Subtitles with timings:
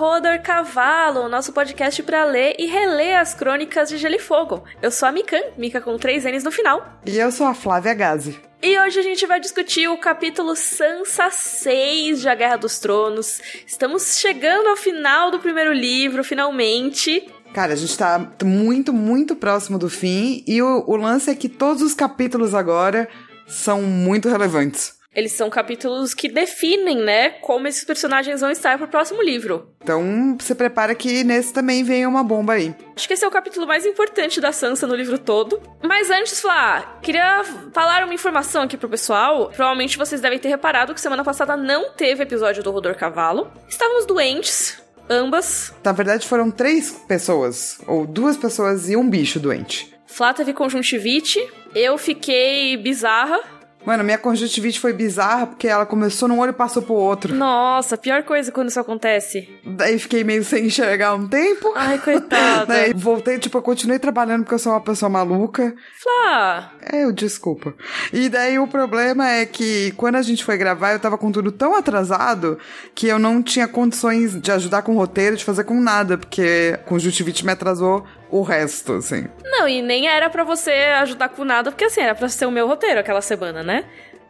[0.00, 4.64] Rodor Cavalo, nosso podcast para ler e reler as crônicas de Gelo e Fogo.
[4.80, 6.98] Eu sou a Mikan, Mika com três N's no final.
[7.04, 8.40] E eu sou a Flávia Gazi.
[8.62, 13.42] E hoje a gente vai discutir o capítulo Sansa 6 de A Guerra dos Tronos.
[13.66, 17.30] Estamos chegando ao final do primeiro livro, finalmente.
[17.52, 20.42] Cara, a gente tá muito, muito próximo do fim.
[20.46, 23.06] E o, o lance é que todos os capítulos agora
[23.46, 24.98] são muito relevantes.
[25.14, 29.74] Eles são capítulos que definem, né, como esses personagens vão estar pro próximo livro.
[29.82, 32.72] Então, se prepara que nesse também vem uma bomba aí.
[32.94, 35.60] Acho que esse é o capítulo mais importante da Sansa no livro todo.
[35.82, 37.42] Mas antes, Flá, queria
[37.72, 39.48] falar uma informação aqui pro pessoal.
[39.48, 43.50] Provavelmente vocês devem ter reparado que semana passada não teve episódio do Rodor Cavalo.
[43.68, 45.74] Estávamos doentes, ambas.
[45.82, 49.92] Na verdade, foram três pessoas, ou duas pessoas e um bicho doente.
[50.06, 51.40] Flá teve conjuntivite,
[51.74, 53.59] eu fiquei bizarra.
[53.84, 57.34] Mano, minha conjuntivite foi bizarra porque ela começou num olho e passou pro outro.
[57.34, 59.48] Nossa, pior coisa quando isso acontece.
[59.64, 61.72] Daí fiquei meio sem enxergar um tempo.
[61.74, 62.66] Ai, coitada.
[62.74, 65.74] Daí voltei, tipo, eu continuei trabalhando porque eu sou uma pessoa maluca.
[65.98, 66.72] Flá!
[66.92, 67.74] É, eu desculpa.
[68.12, 71.50] E daí o problema é que quando a gente foi gravar, eu tava com tudo
[71.50, 72.58] tão atrasado
[72.94, 76.72] que eu não tinha condições de ajudar com o roteiro, de fazer com nada, porque
[76.74, 79.26] a conjuntivite me atrasou o resto, assim.
[79.44, 82.50] Não, e nem era para você ajudar com nada, porque assim, era pra ser o
[82.50, 83.84] meu roteiro aquela semana, né?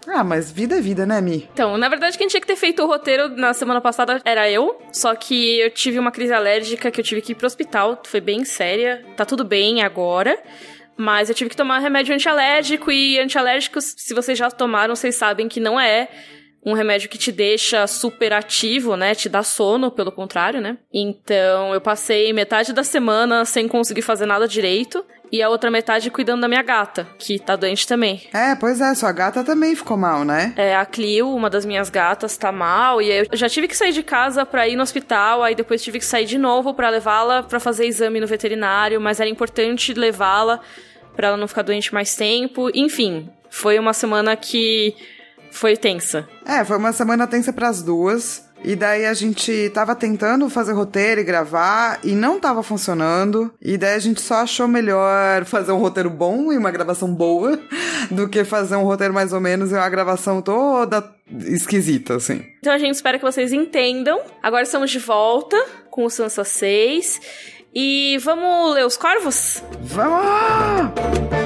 [0.09, 1.49] Ah, mas vida é vida, né, Mi?
[1.53, 4.81] Então, na verdade, quem tinha que ter feito o roteiro na semana passada era eu.
[4.93, 8.01] Só que eu tive uma crise alérgica que eu tive que ir pro hospital.
[8.07, 9.05] Foi bem séria.
[9.17, 10.39] Tá tudo bem agora.
[10.97, 12.91] Mas eu tive que tomar remédio antialérgico.
[12.91, 16.09] E antialérgicos, se vocês já tomaram, vocês sabem que não é
[16.65, 19.15] um remédio que te deixa super ativo, né?
[19.15, 20.77] Te dá sono, pelo contrário, né?
[20.93, 25.05] Então, eu passei metade da semana sem conseguir fazer nada direito.
[25.33, 28.21] E a outra metade cuidando da minha gata, que tá doente também.
[28.33, 30.53] É, pois é, sua gata também ficou mal, né?
[30.57, 33.01] É, a Clio, uma das minhas gatas, tá mal.
[33.01, 35.45] E eu já tive que sair de casa pra ir no hospital.
[35.45, 39.01] Aí depois tive que sair de novo pra levá-la pra fazer exame no veterinário.
[39.01, 40.61] Mas era importante levá-la
[41.15, 42.69] pra ela não ficar doente mais tempo.
[42.75, 44.97] Enfim, foi uma semana que
[45.51, 46.29] foi tensa.
[46.45, 48.49] É, foi uma semana tensa para as duas.
[48.63, 53.51] E daí a gente tava tentando fazer roteiro e gravar e não tava funcionando.
[53.61, 57.59] E daí a gente só achou melhor fazer um roteiro bom e uma gravação boa
[58.11, 61.11] do que fazer um roteiro mais ou menos e uma gravação toda
[61.47, 62.45] esquisita, assim.
[62.59, 64.21] Então a gente espera que vocês entendam.
[64.43, 65.57] Agora estamos de volta
[65.91, 67.21] com o Sansa 6.
[67.75, 69.63] E vamos ler os corvos?
[69.83, 71.40] Vamos!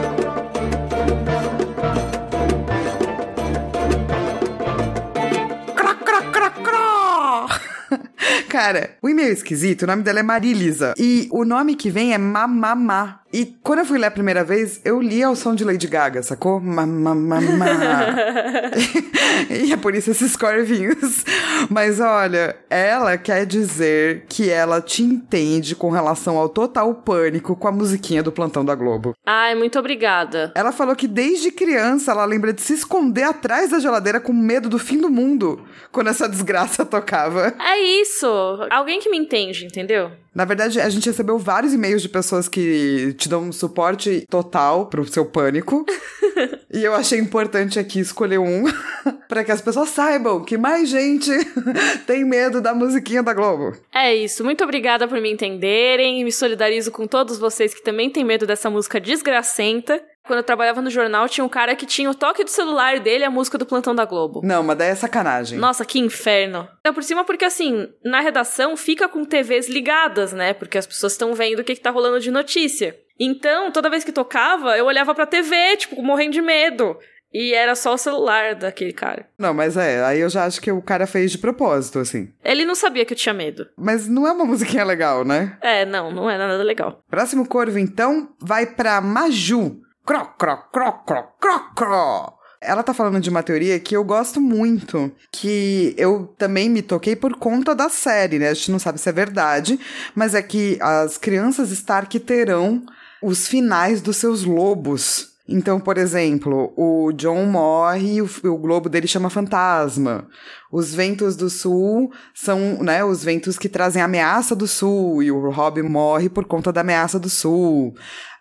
[8.55, 10.95] Cara, o e-mail esquisito, o nome dela é Marilisa.
[10.97, 13.19] E o nome que vem é Mamamá.
[13.35, 16.23] E quando eu fui ler a primeira vez, eu li ao som de Lady Gaga,
[16.23, 16.61] sacou?
[16.61, 17.41] Mamamá.
[19.51, 21.25] e é por isso esses corvinhos.
[21.69, 27.67] Mas olha, ela quer dizer que ela te entende com relação ao total pânico com
[27.67, 29.15] a musiquinha do plantão da Globo.
[29.27, 30.53] Ai, muito obrigada.
[30.55, 34.69] Ela falou que desde criança ela lembra de se esconder atrás da geladeira com medo
[34.69, 37.53] do fim do mundo quando essa desgraça tocava.
[37.59, 38.29] É isso.
[38.71, 40.13] Alguém que me entende, entendeu?
[40.35, 44.87] Na verdade, a gente recebeu vários e-mails de pessoas que te dão um suporte total
[44.87, 45.85] pro seu pânico.
[46.73, 48.65] e eu achei importante aqui escolher um
[49.29, 51.31] para que as pessoas saibam que mais gente
[52.07, 53.77] tem medo da musiquinha da Globo.
[53.93, 54.45] É isso.
[54.45, 56.23] Muito obrigada por me entenderem.
[56.23, 60.03] Me solidarizo com todos vocês que também têm medo dessa música desgracenta.
[60.27, 63.25] Quando eu trabalhava no jornal, tinha um cara que tinha o toque do celular dele
[63.25, 64.41] a música do plantão da Globo.
[64.43, 65.59] Não, mas daí é sacanagem.
[65.59, 66.67] Nossa, que inferno.
[66.83, 70.55] É por cima porque, assim, na redação fica com TVs ligadas, né?
[70.55, 72.97] Porque as pessoas estão vendo o que, que tá rolando de notícia.
[73.21, 76.99] Então, toda vez que tocava, eu olhava pra TV, tipo, morrendo de medo.
[77.33, 79.29] E era só o celular daquele cara.
[79.37, 82.33] Não, mas é, aí eu já acho que o cara fez de propósito, assim.
[82.45, 83.67] Ele não sabia que eu tinha medo.
[83.77, 85.59] Mas não é uma musiquinha legal, né?
[85.61, 87.01] É, não, não é nada legal.
[87.11, 89.84] Próximo corvo, então, vai pra Maju.
[90.07, 92.35] Cro, cro, cro, cro, cro, cro.
[92.61, 97.17] Ela tá falando de uma teoria que eu gosto muito, que eu também me toquei
[97.17, 98.49] por conta da série, né?
[98.49, 99.79] A gente não sabe se é verdade,
[100.15, 102.85] mas é que as crianças Stark terão
[103.23, 105.35] os finais dos seus lobos.
[105.47, 110.27] Então, por exemplo, o John morre e o, o globo dele chama fantasma.
[110.73, 115.31] Os ventos do sul são, né, os ventos que trazem a ameaça do sul e
[115.31, 117.95] o Rob morre por conta da ameaça do sul.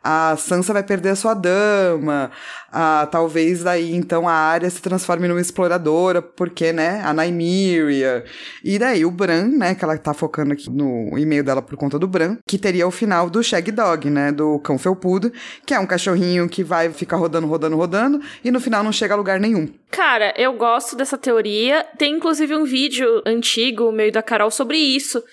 [0.03, 2.29] A Sansa vai perder a sua dama,
[2.71, 8.25] a, talvez daí então a área se transforme numa exploradora, porque, né, a Nymeria.
[8.63, 11.97] E daí o Bran, né, que ela tá focando aqui no e-mail dela por conta
[11.97, 15.31] do Bran, que teria o final do Shag Dog, né, do cão felpudo,
[15.65, 19.13] que é um cachorrinho que vai ficar rodando, rodando, rodando, e no final não chega
[19.13, 19.69] a lugar nenhum.
[19.89, 21.85] Cara, eu gosto dessa teoria.
[21.97, 25.23] Tem inclusive um vídeo antigo, meio da Carol, sobre isso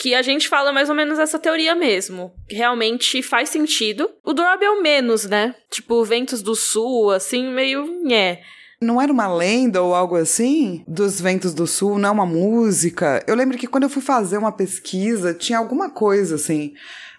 [0.00, 2.32] que a gente fala mais ou menos essa teoria mesmo.
[2.48, 4.10] Realmente faz sentido.
[4.24, 5.54] O do Rob é o menos, né?
[5.70, 7.86] Tipo, Ventos do Sul, assim, meio.
[8.10, 8.40] É.
[8.80, 10.82] Não era uma lenda ou algo assim?
[10.88, 13.22] Dos Ventos do Sul, não uma música?
[13.26, 16.72] Eu lembro que quando eu fui fazer uma pesquisa, tinha alguma coisa assim.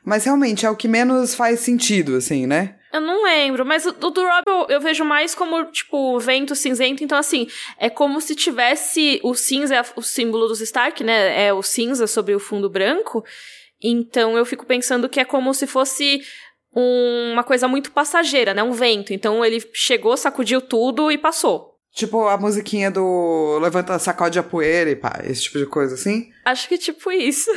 [0.03, 2.77] Mas realmente é o que menos faz sentido, assim, né?
[2.93, 7.03] Eu não lembro, mas o, do Rob eu, eu, vejo mais como, tipo, vento cinzento.
[7.03, 7.47] Então, assim,
[7.77, 11.47] é como se tivesse o cinza, é o símbolo dos Stark, né?
[11.47, 13.23] É o cinza sobre o fundo branco.
[13.81, 16.21] Então, eu fico pensando que é como se fosse
[16.75, 18.61] um, uma coisa muito passageira, né?
[18.61, 19.13] Um vento.
[19.13, 21.70] Então, ele chegou, sacudiu tudo e passou.
[21.93, 26.31] Tipo a musiquinha do Levanta, sacode a poeira e pá, esse tipo de coisa assim?
[26.45, 27.51] Acho que tipo isso.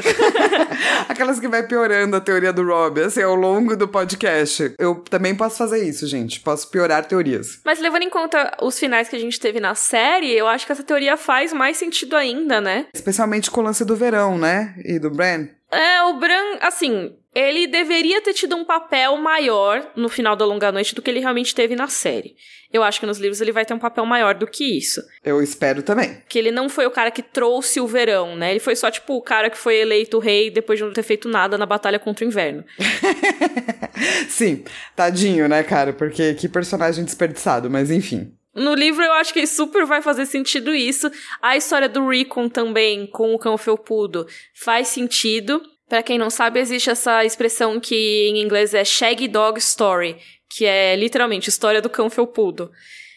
[1.09, 4.75] Aquelas que vai piorando a teoria do Rob, assim, ao longo do podcast.
[4.79, 6.41] Eu também posso fazer isso, gente.
[6.41, 7.61] Posso piorar teorias.
[7.65, 10.73] Mas levando em conta os finais que a gente teve na série, eu acho que
[10.73, 12.87] essa teoria faz mais sentido ainda, né?
[12.93, 14.75] Especialmente com o lance do verão, né?
[14.85, 15.47] E do Bran.
[15.71, 20.71] É, o Bran, assim, ele deveria ter tido um papel maior no final da Longa
[20.71, 22.37] Noite do que ele realmente teve na série.
[22.73, 25.01] Eu acho que nos livros ele vai ter um papel maior do que isso.
[25.25, 26.23] Eu espero também.
[26.29, 28.51] Que ele não foi o cara que trouxe o verão, né?
[28.51, 31.29] Ele foi só, tipo, o cara que foi eleito rei depois de não ter feito
[31.29, 32.65] nada na batalha contra o inverno.
[34.29, 34.65] Sim,
[34.97, 35.93] tadinho, né, cara?
[35.93, 38.33] Porque que personagem desperdiçado, mas enfim.
[38.55, 41.11] No livro eu acho que super vai fazer sentido isso.
[41.43, 45.61] A história do Rickon também, com o cão felpudo, faz sentido.
[45.89, 50.17] Para quem não sabe, existe essa expressão que em inglês é Shaggy Dog Story,
[50.49, 52.71] que é literalmente história do cão felpudo.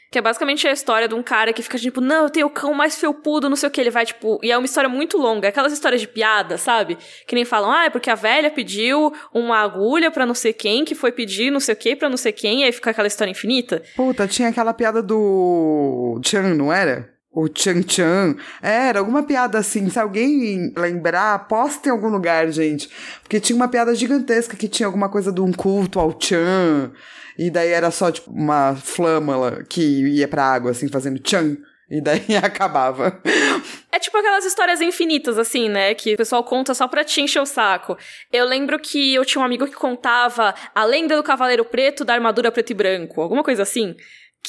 [0.10, 2.50] Que é basicamente a história de um cara que fica tipo, não, eu tenho o
[2.50, 3.82] cão mais felpudo, não sei o que.
[3.82, 4.40] Ele vai, tipo.
[4.42, 5.50] E é uma história muito longa.
[5.50, 6.98] Aquelas histórias de piada, sabe?
[7.28, 10.86] Que nem falam, ah, é porque a velha pediu uma agulha para não sei quem,
[10.86, 13.08] que foi pedir não sei o que pra não sei quem, e aí fica aquela
[13.08, 13.84] história infinita.
[13.98, 16.22] Puta, tinha aquela piada do.
[16.24, 17.17] Chan, não era?
[17.40, 18.36] O Chan Chan.
[18.64, 19.88] É, era alguma piada assim.
[19.92, 22.90] Se alguém lembrar, posta em algum lugar, gente.
[23.22, 26.92] Porque tinha uma piada gigantesca que tinha alguma coisa de um culto ao Chan.
[27.38, 29.82] E daí era só, tipo, uma flâmula que
[30.16, 31.58] ia pra água, assim, fazendo tchan.
[31.88, 33.22] E daí acabava.
[33.92, 35.94] É tipo aquelas histórias infinitas, assim, né?
[35.94, 37.96] Que o pessoal conta só pra te encher o saco.
[38.34, 42.16] Eu lembro que eu tinha um amigo que contava a lenda do Cavaleiro Preto da
[42.16, 43.96] armadura preto e branco, alguma coisa assim.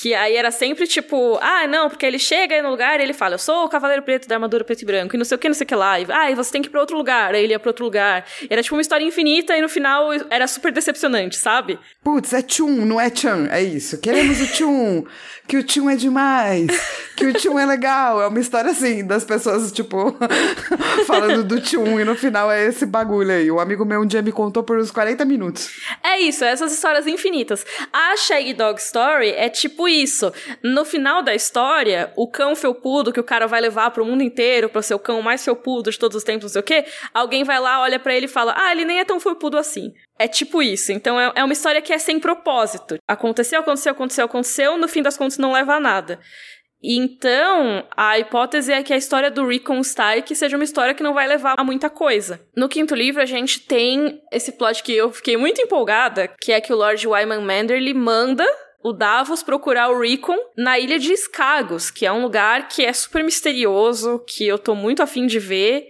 [0.00, 3.12] Que aí era sempre tipo, ah, não, porque ele chega aí no lugar e ele
[3.12, 5.38] fala, eu sou o Cavaleiro Preto da armadura preto e branco, e não sei o
[5.38, 5.98] que, não sei o que lá.
[5.98, 7.34] E, ah, e você tem que ir pra outro lugar.
[7.34, 8.24] Aí ele ia pra outro lugar.
[8.42, 11.80] E era tipo uma história infinita e no final era super decepcionante, sabe?
[12.04, 14.00] Putz, é Tchum, não é Chan, é isso.
[14.00, 15.04] Queremos o Tchum,
[15.48, 16.68] que o Tchum é demais,
[17.16, 18.22] que o Tchum é legal.
[18.22, 20.16] É uma história assim, das pessoas, tipo,
[21.08, 23.50] falando do Tchum, e no final é esse bagulho aí.
[23.50, 25.70] Um amigo meu um dia me contou por uns 40 minutos.
[26.04, 27.66] É isso, essas histórias infinitas.
[27.92, 30.32] A Shaggy Dog Story é tipo isso.
[30.62, 34.68] No final da história, o cão felpudo que o cara vai levar pro mundo inteiro,
[34.68, 37.44] para ser o cão mais felpudo de todos os tempos, não sei o quê, alguém
[37.44, 39.92] vai lá, olha para ele e fala: Ah, ele nem é tão felpudo assim.
[40.18, 40.92] É tipo isso.
[40.92, 42.96] Então é, é uma história que é sem propósito.
[43.06, 46.20] Aconteceu, aconteceu, aconteceu, aconteceu, no fim das contas não leva a nada.
[46.82, 51.12] Então, a hipótese é que a história do Rickon Stark seja uma história que não
[51.12, 52.40] vai levar a muita coisa.
[52.56, 56.60] No quinto livro, a gente tem esse plot que eu fiquei muito empolgada, que é
[56.60, 58.46] que o Lord Wyman Manderly manda
[58.82, 62.92] o Davos procurar o Rickon na ilha de Skagos, que é um lugar que é
[62.92, 65.86] super misterioso, que eu tô muito afim de ver,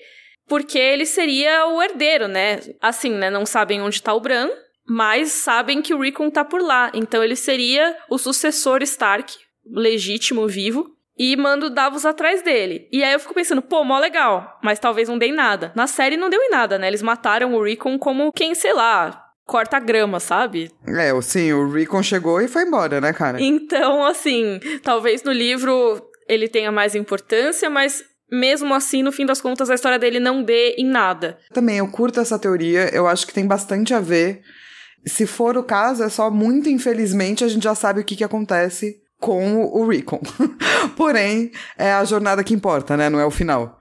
[0.46, 2.60] porque ele seria o herdeiro, né?
[2.80, 3.30] Assim, né?
[3.30, 4.48] Não sabem onde tá o Bran,
[4.88, 6.90] mas sabem que o Rickon tá por lá.
[6.94, 10.94] Então ele seria o sucessor Stark, legítimo, vivo.
[11.20, 12.88] E manda o Davos atrás dele.
[12.92, 15.72] E aí eu fico pensando, pô, mó legal, mas talvez não dê em nada.
[15.74, 16.86] Na série não deu em nada, né?
[16.86, 20.70] Eles mataram o Rickon como quem, sei lá, corta grama, sabe?
[20.86, 23.40] É, sim, o Rickon chegou e foi embora, né, cara?
[23.40, 29.40] Então, assim, talvez no livro ele tenha mais importância, mas mesmo assim, no fim das
[29.40, 31.38] contas, a história dele não dê em nada.
[31.54, 34.42] Também, eu curto essa teoria, eu acho que tem bastante a ver.
[35.06, 38.24] Se for o caso, é só muito infelizmente a gente já sabe o que, que
[38.24, 40.20] acontece com o Rickon.
[40.94, 43.08] Porém, é a jornada que importa, né?
[43.08, 43.77] Não é o final.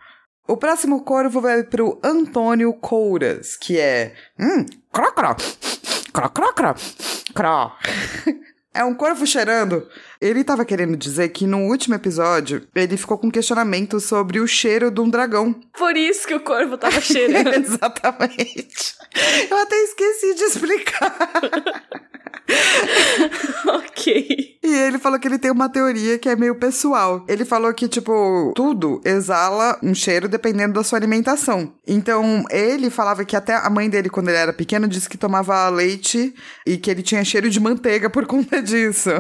[0.48, 4.14] O próximo corvo vai pro Antônio Couras, que é.
[4.40, 5.36] Hum, cro, cro,
[6.14, 6.76] cro, cro, cro,
[7.34, 7.72] cro.
[8.78, 9.88] É um corvo cheirando.
[10.22, 14.92] Ele tava querendo dizer que no último episódio ele ficou com questionamento sobre o cheiro
[14.92, 15.60] de um dragão.
[15.76, 17.56] Por isso que o corvo tava cheirando.
[17.56, 18.96] Exatamente.
[19.50, 21.18] Eu até esqueci de explicar.
[24.98, 27.24] ele falou que ele tem uma teoria que é meio pessoal.
[27.28, 31.72] Ele falou que, tipo, tudo exala um cheiro dependendo da sua alimentação.
[31.86, 35.70] Então, ele falava que até a mãe dele, quando ele era pequeno, disse que tomava
[35.70, 36.34] leite
[36.66, 39.12] e que ele tinha cheiro de manteiga por conta disso.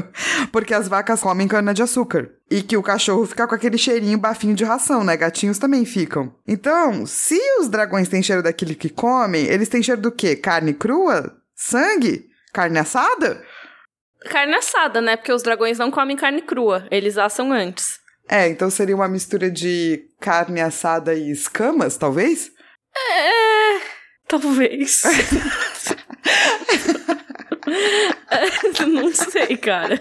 [0.51, 2.31] Porque as vacas comem cana-de-açúcar.
[2.49, 5.15] E que o cachorro fica com aquele cheirinho bafinho de ração, né?
[5.15, 6.33] Gatinhos também ficam.
[6.47, 10.35] Então, se os dragões têm cheiro daquilo que comem, eles têm cheiro do quê?
[10.35, 11.35] Carne crua?
[11.55, 12.25] Sangue?
[12.53, 13.43] Carne assada?
[14.27, 15.15] Carne assada, né?
[15.15, 17.99] Porque os dragões não comem carne crua, eles assam antes.
[18.29, 22.51] É, então seria uma mistura de carne assada e escamas, talvez?
[22.95, 23.79] É.
[24.27, 25.03] Talvez.
[28.85, 29.99] não sei, cara.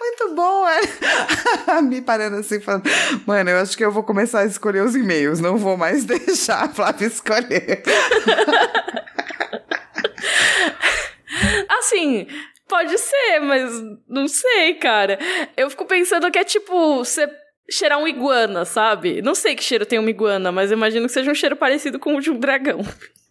[0.00, 0.80] Muito bom, é.
[1.82, 2.88] Me parando assim, falando,
[3.26, 6.64] mano, eu acho que eu vou começar a escolher os e-mails, não vou mais deixar
[6.64, 7.82] a Flávia escolher.
[11.68, 12.26] Assim,
[12.68, 13.72] pode ser, mas
[14.08, 15.18] não sei, cara.
[15.56, 17.28] Eu fico pensando que é tipo, você
[17.70, 19.20] cheirar um iguana, sabe?
[19.22, 21.98] Não sei que cheiro tem uma iguana, mas eu imagino que seja um cheiro parecido
[21.98, 22.80] com o de um dragão.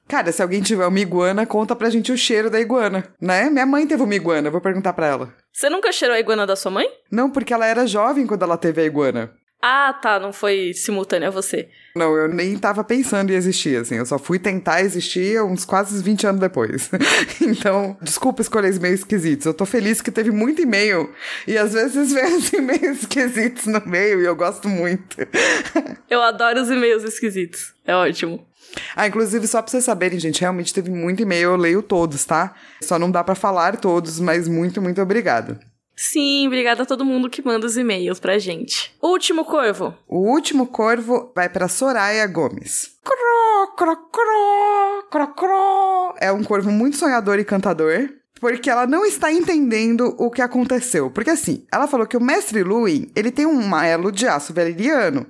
[0.08, 3.50] Cara, se alguém tiver uma iguana, conta pra gente o cheiro da iguana, né?
[3.50, 5.34] Minha mãe teve uma iguana, vou perguntar pra ela.
[5.52, 6.88] Você nunca cheirou a iguana da sua mãe?
[7.12, 9.34] Não, porque ela era jovem quando ela teve a iguana.
[9.62, 11.70] Ah, tá, não foi simultâneo a você.
[11.96, 13.96] Não, eu nem tava pensando em existir, assim.
[13.96, 16.90] Eu só fui tentar existir uns quase 20 anos depois.
[17.42, 19.46] então, desculpa escolher os e-mails esquisitos.
[19.46, 21.10] Eu tô feliz que teve muito e-mail.
[21.48, 25.16] E às vezes vem os e-mails esquisitos no meio e eu gosto muito.
[26.10, 27.74] eu adoro os e-mails esquisitos.
[27.86, 28.46] É ótimo.
[28.94, 32.56] Ah, inclusive, só pra vocês saberem, gente, realmente teve muito e-mail, eu leio todos, tá?
[32.82, 35.62] Só não dá para falar todos, mas muito, muito obrigada.
[35.96, 38.94] Sim, obrigada a todo mundo que manda os e-mails pra gente.
[39.02, 39.96] Último corvo.
[40.08, 42.98] O último corvo vai para Soraya Gomes.
[43.04, 46.16] Cro, cro, cro, cro, cro.
[46.20, 48.10] É um corvo muito sonhador e cantador.
[48.42, 51.10] Porque ela não está entendendo o que aconteceu.
[51.10, 55.26] Porque assim, ela falou que o mestre Luin, ele tem um elo de aço valeriano,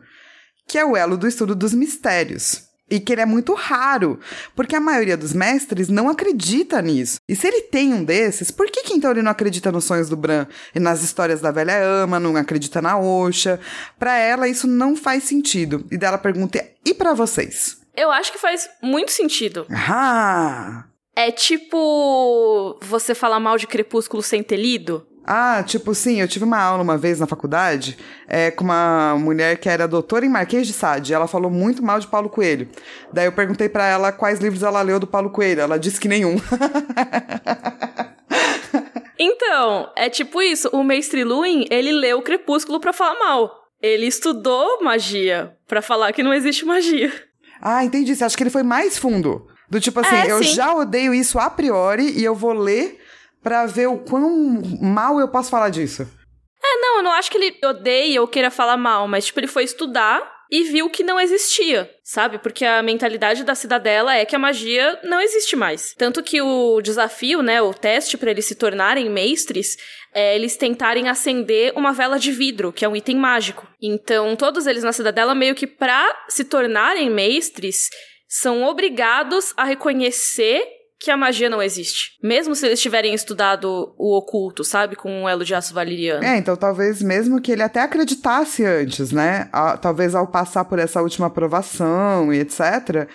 [0.68, 2.65] que é o elo do estudo dos mistérios.
[2.90, 4.20] E que ele é muito raro,
[4.56, 7.18] porque a maioria dos mestres não acredita nisso.
[7.28, 10.08] E se ele tem um desses, por que, que então ele não acredita nos sonhos
[10.08, 13.60] do Bran e nas histórias da velha ama, não acredita na Osha?
[13.98, 15.86] Para ela isso não faz sentido.
[15.92, 19.66] E dela pergunta: "E para vocês?" Eu acho que faz muito sentido.
[19.72, 20.86] Ah!
[21.16, 25.08] É tipo você falar mal de Crepúsculo sem ter lido.
[25.28, 29.58] Ah, tipo, sim, eu tive uma aula uma vez na faculdade é, com uma mulher
[29.58, 31.16] que era doutora em Marquês de Sade.
[31.16, 32.70] Ela falou muito mal de Paulo Coelho.
[33.12, 35.62] Daí eu perguntei para ela quais livros ela leu do Paulo Coelho.
[35.62, 36.36] Ela disse que nenhum.
[39.18, 40.70] então, é tipo isso.
[40.72, 43.66] O Mestre Luin, ele leu o Crepúsculo pra falar mal.
[43.82, 47.12] Ele estudou magia para falar que não existe magia.
[47.60, 48.16] Ah, entendi.
[48.16, 49.48] Você acha que ele foi mais fundo?
[49.68, 53.00] Do tipo assim, é, eu já odeio isso a priori e eu vou ler
[53.46, 56.02] para ver o quão mal eu posso falar disso.
[56.02, 59.46] É, não, eu não acho que ele odeia ou queira falar mal, mas tipo, ele
[59.46, 62.40] foi estudar e viu que não existia, sabe?
[62.40, 65.94] Porque a mentalidade da cidadela é que a magia não existe mais.
[65.96, 69.78] Tanto que o desafio, né, o teste para eles se tornarem mestres,
[70.12, 73.68] é eles tentarem acender uma vela de vidro, que é um item mágico.
[73.80, 77.90] Então, todos eles na cidadela meio que para se tornarem mestres,
[78.28, 82.18] são obrigados a reconhecer que a magia não existe.
[82.24, 84.96] Mesmo se eles tiverem estudado o oculto, sabe?
[84.96, 86.24] Com um elo de aço valeriano.
[86.24, 89.50] É, então talvez mesmo que ele até acreditasse antes, né?
[89.52, 93.08] A, talvez ao passar por essa última aprovação e etc.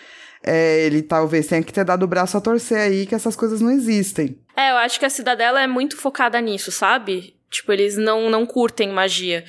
[0.43, 3.61] É, ele talvez tenha que ter dado o braço a torcer aí que essas coisas
[3.61, 4.39] não existem.
[4.57, 7.35] É, eu acho que a cidadela é muito focada nisso, sabe?
[7.51, 9.45] Tipo, eles não, não curtem magia.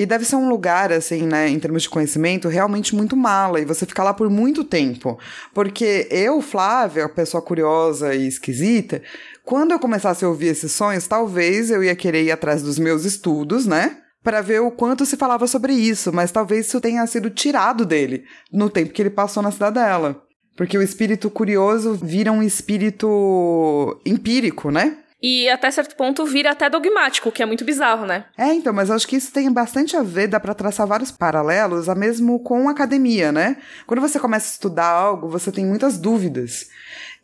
[0.00, 3.60] E deve ser um lugar, assim, né, em termos de conhecimento, realmente muito mala.
[3.60, 5.18] E você fica lá por muito tempo.
[5.52, 9.02] Porque eu, Flávia, pessoa curiosa e esquisita,
[9.44, 13.04] quando eu começasse a ouvir esses sonhos, talvez eu ia querer ir atrás dos meus
[13.04, 13.98] estudos, né?
[14.24, 16.10] Para ver o quanto se falava sobre isso.
[16.14, 20.22] Mas talvez isso tenha sido tirado dele no tempo que ele passou na cidadela.
[20.56, 24.96] Porque o espírito curioso vira um espírito empírico, né?
[25.22, 28.24] E até certo ponto vira até dogmático, que é muito bizarro, né?
[28.38, 31.88] É, então, mas acho que isso tem bastante a ver, dá para traçar vários paralelos,
[31.88, 33.56] a mesmo com a academia, né?
[33.86, 36.68] Quando você começa a estudar algo, você tem muitas dúvidas.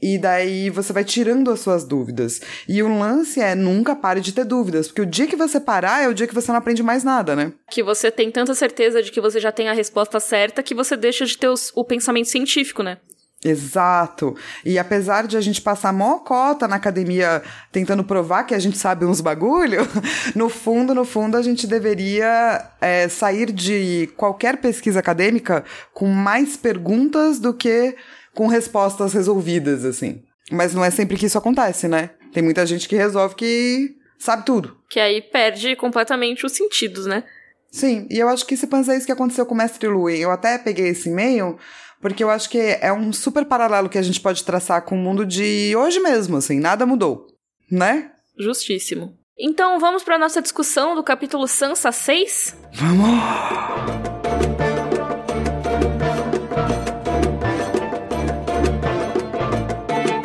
[0.01, 2.41] E daí você vai tirando as suas dúvidas.
[2.69, 6.03] E o lance é nunca pare de ter dúvidas, porque o dia que você parar
[6.03, 7.53] é o dia que você não aprende mais nada, né?
[7.71, 10.97] Que você tem tanta certeza de que você já tem a resposta certa que você
[10.97, 12.99] deixa de ter os, o pensamento científico, né?
[13.45, 14.35] Exato.
[14.65, 18.79] E apesar de a gente passar mó cota na academia tentando provar que a gente
[18.79, 19.87] sabe uns bagulho,
[20.35, 26.57] no fundo, no fundo, a gente deveria é, sair de qualquer pesquisa acadêmica com mais
[26.57, 27.95] perguntas do que
[28.35, 30.23] com respostas resolvidas, assim.
[30.51, 32.11] Mas não é sempre que isso acontece, né?
[32.33, 34.77] Tem muita gente que resolve que sabe tudo.
[34.89, 37.25] Que aí perde completamente os sentidos, né?
[37.71, 40.19] Sim, e eu acho que esse Panza é isso que aconteceu com o Mestre Lui.
[40.19, 41.59] Eu até peguei esse e-mail
[42.07, 44.99] porque eu acho que é um super paralelo que a gente pode traçar com o
[44.99, 47.27] mundo de hoje mesmo, assim, nada mudou,
[47.69, 48.13] né?
[48.39, 49.19] Justíssimo.
[49.37, 52.57] Então vamos para nossa discussão do capítulo Sansa 6?
[52.75, 53.09] Vamos!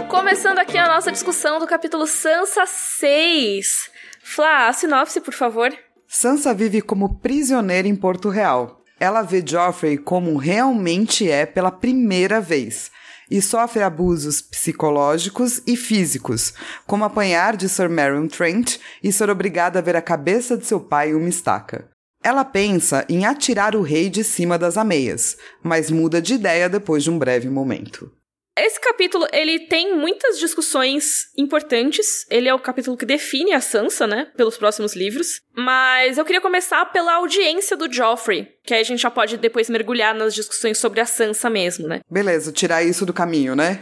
[0.07, 3.89] Começando aqui a nossa discussão do capítulo Sansa 6.
[4.21, 5.75] Flá, a sinopse, por favor.
[6.07, 8.80] Sansa vive como prisioneira em Porto Real.
[9.01, 12.91] Ela vê Joffrey como realmente é pela primeira vez
[13.31, 16.53] e sofre abusos psicológicos e físicos,
[16.85, 20.79] como apanhar de Sir Marion Trent e ser obrigada a ver a cabeça de seu
[20.79, 21.89] pai em uma estaca.
[22.23, 27.03] Ela pensa em atirar o rei de cima das ameias, mas muda de ideia depois
[27.03, 28.20] de um breve momento.
[28.57, 32.25] Esse capítulo, ele tem muitas discussões importantes.
[32.29, 35.41] Ele é o capítulo que define a Sansa, né, pelos próximos livros.
[35.55, 39.69] Mas eu queria começar pela audiência do Joffrey, que aí a gente já pode depois
[39.69, 42.01] mergulhar nas discussões sobre a Sansa mesmo, né?
[42.09, 43.79] Beleza, tirar isso do caminho, né?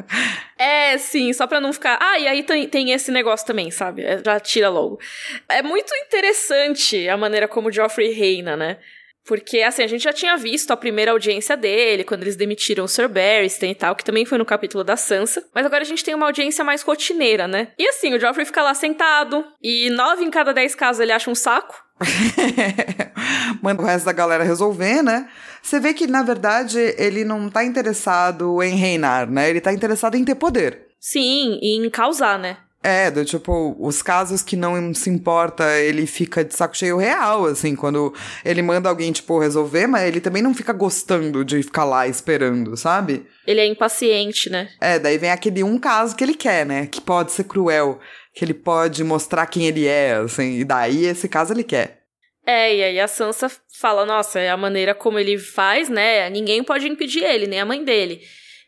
[0.58, 1.98] é, sim, só pra não ficar.
[2.00, 4.02] Ah, e aí tem, tem esse negócio também, sabe?
[4.02, 4.98] É, já tira logo.
[5.46, 8.78] É muito interessante a maneira como o Joffrey reina, né?
[9.26, 12.88] Porque, assim, a gente já tinha visto a primeira audiência dele, quando eles demitiram o
[12.88, 15.44] Sir Barristan e tal, que também foi no capítulo da Sansa.
[15.52, 17.68] Mas agora a gente tem uma audiência mais rotineira, né?
[17.76, 21.28] E assim, o Joffrey fica lá sentado, e nove em cada dez casos ele acha
[21.28, 21.74] um saco.
[23.62, 25.28] Manda o resto da galera resolver, né?
[25.60, 29.50] Você vê que, na verdade, ele não tá interessado em reinar, né?
[29.50, 30.86] Ele tá interessado em ter poder.
[31.00, 32.58] Sim, e em causar, né?
[32.88, 37.44] É, do tipo, os casos que não se importa, ele fica de saco cheio real,
[37.46, 38.14] assim, quando
[38.44, 42.76] ele manda alguém, tipo, resolver, mas ele também não fica gostando de ficar lá esperando,
[42.76, 43.26] sabe?
[43.44, 44.68] Ele é impaciente, né?
[44.80, 46.86] É, daí vem aquele um caso que ele quer, né?
[46.86, 47.98] Que pode ser cruel,
[48.32, 52.02] que ele pode mostrar quem ele é, assim, e daí esse caso ele quer.
[52.46, 53.50] É, e aí a Sansa
[53.80, 56.30] fala, nossa, é a maneira como ele faz, né?
[56.30, 58.20] Ninguém pode impedir ele, nem a mãe dele.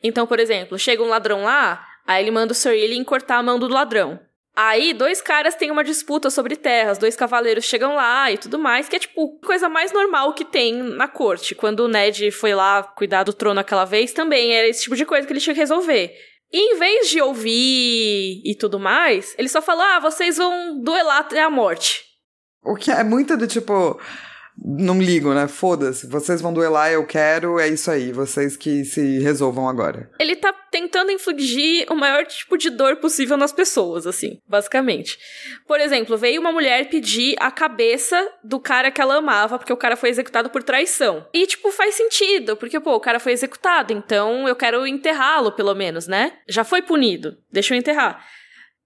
[0.03, 3.43] Então, por exemplo, chega um ladrão lá, Aí ele manda o Sir Ian cortar a
[3.43, 4.19] mão do ladrão.
[4.56, 8.89] Aí, dois caras têm uma disputa sobre terras, dois cavaleiros chegam lá e tudo mais,
[8.89, 11.54] que é tipo coisa mais normal que tem na corte.
[11.54, 15.04] Quando o Ned foi lá cuidar do trono aquela vez, também era esse tipo de
[15.04, 16.13] coisa que ele tinha que resolver.
[16.50, 21.19] E em vez de ouvir e tudo mais, ele só fala: ah, vocês vão duelar
[21.19, 22.02] até a morte.
[22.65, 24.00] O que é muito do tipo
[24.64, 25.47] não ligo, né?
[25.47, 26.06] Foda-se.
[26.06, 28.12] Vocês vão duelar, eu quero, é isso aí.
[28.12, 30.10] Vocês que se resolvam agora.
[30.18, 35.18] Ele tá tentando infligir o maior tipo de dor possível nas pessoas, assim, basicamente.
[35.66, 39.76] Por exemplo, veio uma mulher pedir a cabeça do cara que ela amava, porque o
[39.76, 41.26] cara foi executado por traição.
[41.32, 45.75] E, tipo, faz sentido, porque, pô, o cara foi executado, então eu quero enterrá-lo, pelo
[45.75, 46.32] menos, né?
[46.49, 48.25] Já foi punido, deixa eu enterrar.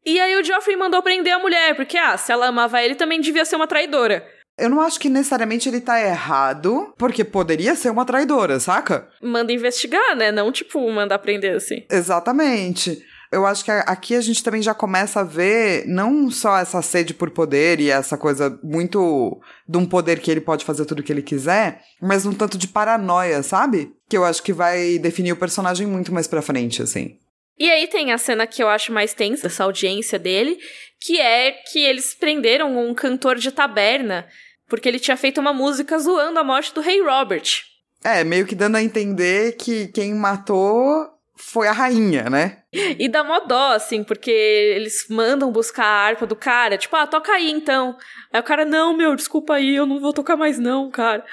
[0.04, 3.20] E aí o Geoffrey mandou prender a mulher, porque, ah, se ela amava ele, também
[3.20, 4.26] devia ser uma traidora.
[4.58, 9.08] Eu não acho que necessariamente ele tá errado, porque poderia ser uma traidora, saca?
[9.22, 10.30] Manda investigar, né?
[10.30, 11.84] Não, tipo, mandar prender assim.
[11.90, 13.02] Exatamente.
[13.32, 17.14] Eu acho que aqui a gente também já começa a ver não só essa sede
[17.14, 21.02] por poder e essa coisa muito de um poder que ele pode fazer tudo o
[21.02, 23.94] que ele quiser, mas um tanto de paranoia, sabe?
[24.06, 27.16] Que eu acho que vai definir o personagem muito mais pra frente, assim.
[27.62, 30.58] E aí tem a cena que eu acho mais tensa, essa audiência dele,
[30.98, 34.26] que é que eles prenderam um cantor de taberna
[34.68, 37.62] porque ele tinha feito uma música zoando a morte do rei Robert.
[38.02, 42.64] É, meio que dando a entender que quem matou foi a rainha, né?
[42.98, 47.06] E dá mó dó, assim, porque eles mandam buscar a harpa do cara, tipo, ah,
[47.06, 47.96] toca aí então.
[48.32, 51.24] Aí o cara, não, meu, desculpa aí, eu não vou tocar mais não, cara.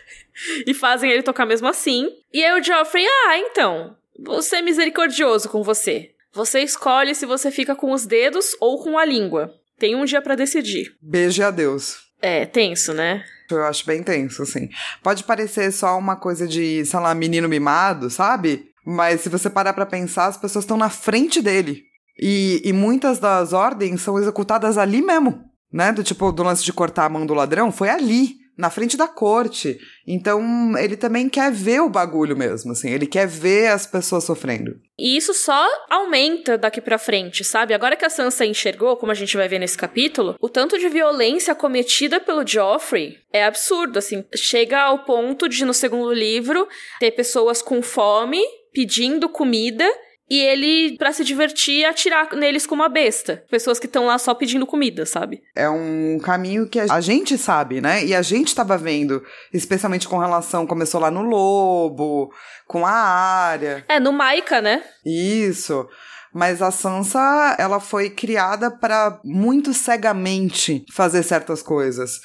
[0.66, 2.08] e fazem ele tocar mesmo assim.
[2.32, 6.10] E aí o Geoffrey, ah, então, vou ser misericordioso com você.
[6.32, 9.52] Você escolhe se você fica com os dedos ou com a língua.
[9.78, 10.94] Tem um dia para decidir.
[11.00, 11.96] Beijo a Deus.
[12.20, 13.24] É, tenso, né?
[13.50, 14.68] Eu acho bem tenso, assim.
[15.02, 18.66] Pode parecer só uma coisa de, sei lá, menino mimado, sabe?
[18.84, 21.84] Mas se você parar pra pensar, as pessoas estão na frente dele.
[22.18, 25.92] E, e muitas das ordens são executadas ali mesmo, né?
[25.92, 29.06] Do tipo, do lance de cortar a mão do ladrão, foi ali na frente da
[29.06, 29.78] corte.
[30.06, 34.76] Então, ele também quer ver o bagulho mesmo, assim, ele quer ver as pessoas sofrendo.
[34.98, 37.74] E isso só aumenta daqui para frente, sabe?
[37.74, 40.88] Agora que a Sansa enxergou, como a gente vai ver nesse capítulo, o tanto de
[40.88, 44.24] violência cometida pelo Joffrey é absurdo, assim.
[44.34, 46.66] Chega ao ponto de, no segundo livro,
[46.98, 48.40] ter pessoas com fome
[48.72, 49.90] pedindo comida
[50.28, 53.44] e ele, para se divertir, atirar neles como uma besta.
[53.48, 55.42] Pessoas que estão lá só pedindo comida, sabe?
[55.54, 58.04] É um caminho que a gente sabe, né?
[58.04, 62.32] E a gente tava vendo, especialmente com relação, começou lá no Lobo,
[62.66, 63.84] com a área.
[63.88, 64.82] É, no Maika, né?
[65.04, 65.88] Isso.
[66.34, 72.20] Mas a Sansa, ela foi criada para muito cegamente fazer certas coisas.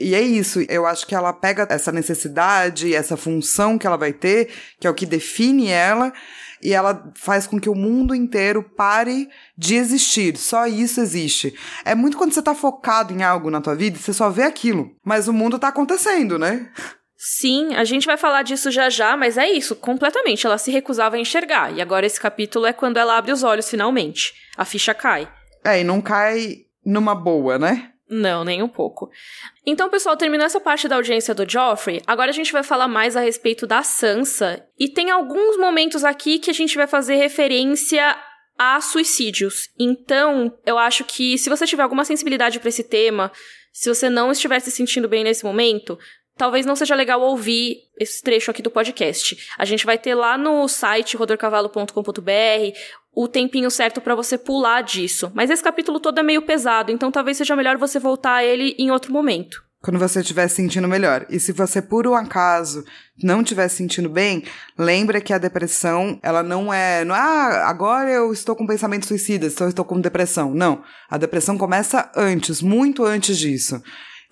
[0.00, 4.12] E é isso, eu acho que ela pega essa necessidade, essa função que ela vai
[4.12, 6.12] ter, que é o que define ela,
[6.64, 10.36] e ela faz com que o mundo inteiro pare de existir.
[10.38, 11.54] Só isso existe.
[11.84, 14.90] É muito quando você tá focado em algo na tua vida, você só vê aquilo.
[15.04, 16.70] Mas o mundo tá acontecendo, né?
[17.16, 20.46] Sim, a gente vai falar disso já já, mas é isso, completamente.
[20.46, 21.72] Ela se recusava a enxergar.
[21.72, 24.32] E agora esse capítulo é quando ela abre os olhos finalmente.
[24.56, 25.28] A ficha cai.
[25.62, 27.93] É, e não cai numa boa, né?
[28.08, 29.10] Não, nem um pouco.
[29.64, 32.02] Então, pessoal, terminou essa parte da audiência do Joffrey.
[32.06, 34.66] Agora a gente vai falar mais a respeito da Sansa.
[34.78, 38.16] E tem alguns momentos aqui que a gente vai fazer referência
[38.58, 39.70] a suicídios.
[39.78, 43.32] Então, eu acho que se você tiver alguma sensibilidade para esse tema,
[43.72, 45.98] se você não estiver se sentindo bem nesse momento,
[46.36, 49.36] talvez não seja legal ouvir esse trecho aqui do podcast.
[49.58, 52.78] A gente vai ter lá no site rodorcavalo.com.br
[53.14, 55.30] o tempinho certo para você pular disso.
[55.34, 58.74] Mas esse capítulo todo é meio pesado, então talvez seja melhor você voltar a ele
[58.78, 59.62] em outro momento.
[59.80, 61.26] Quando você estiver sentindo melhor.
[61.28, 62.82] E se você, por um acaso,
[63.22, 64.42] não estiver sentindo bem,
[64.78, 69.04] lembra que a depressão, ela não é, não é, ah, agora eu estou com pensamento
[69.04, 70.54] suicida, então eu estou com depressão.
[70.54, 70.82] Não.
[71.10, 73.82] A depressão começa antes, muito antes disso.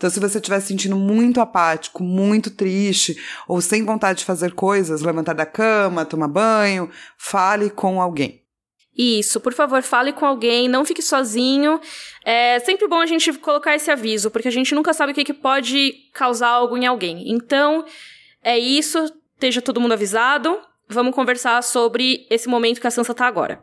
[0.02, 3.14] Então, se você estiver se sentindo muito apático, muito triste,
[3.46, 8.41] ou sem vontade de fazer coisas, levantar da cama, tomar banho, fale com alguém.
[8.96, 11.80] Isso, por favor, fale com alguém, não fique sozinho.
[12.24, 15.24] É sempre bom a gente colocar esse aviso, porque a gente nunca sabe o que,
[15.24, 17.30] que pode causar algo em alguém.
[17.30, 17.84] Então,
[18.42, 20.60] é isso, esteja todo mundo avisado.
[20.88, 23.62] Vamos conversar sobre esse momento que a Sansa tá agora.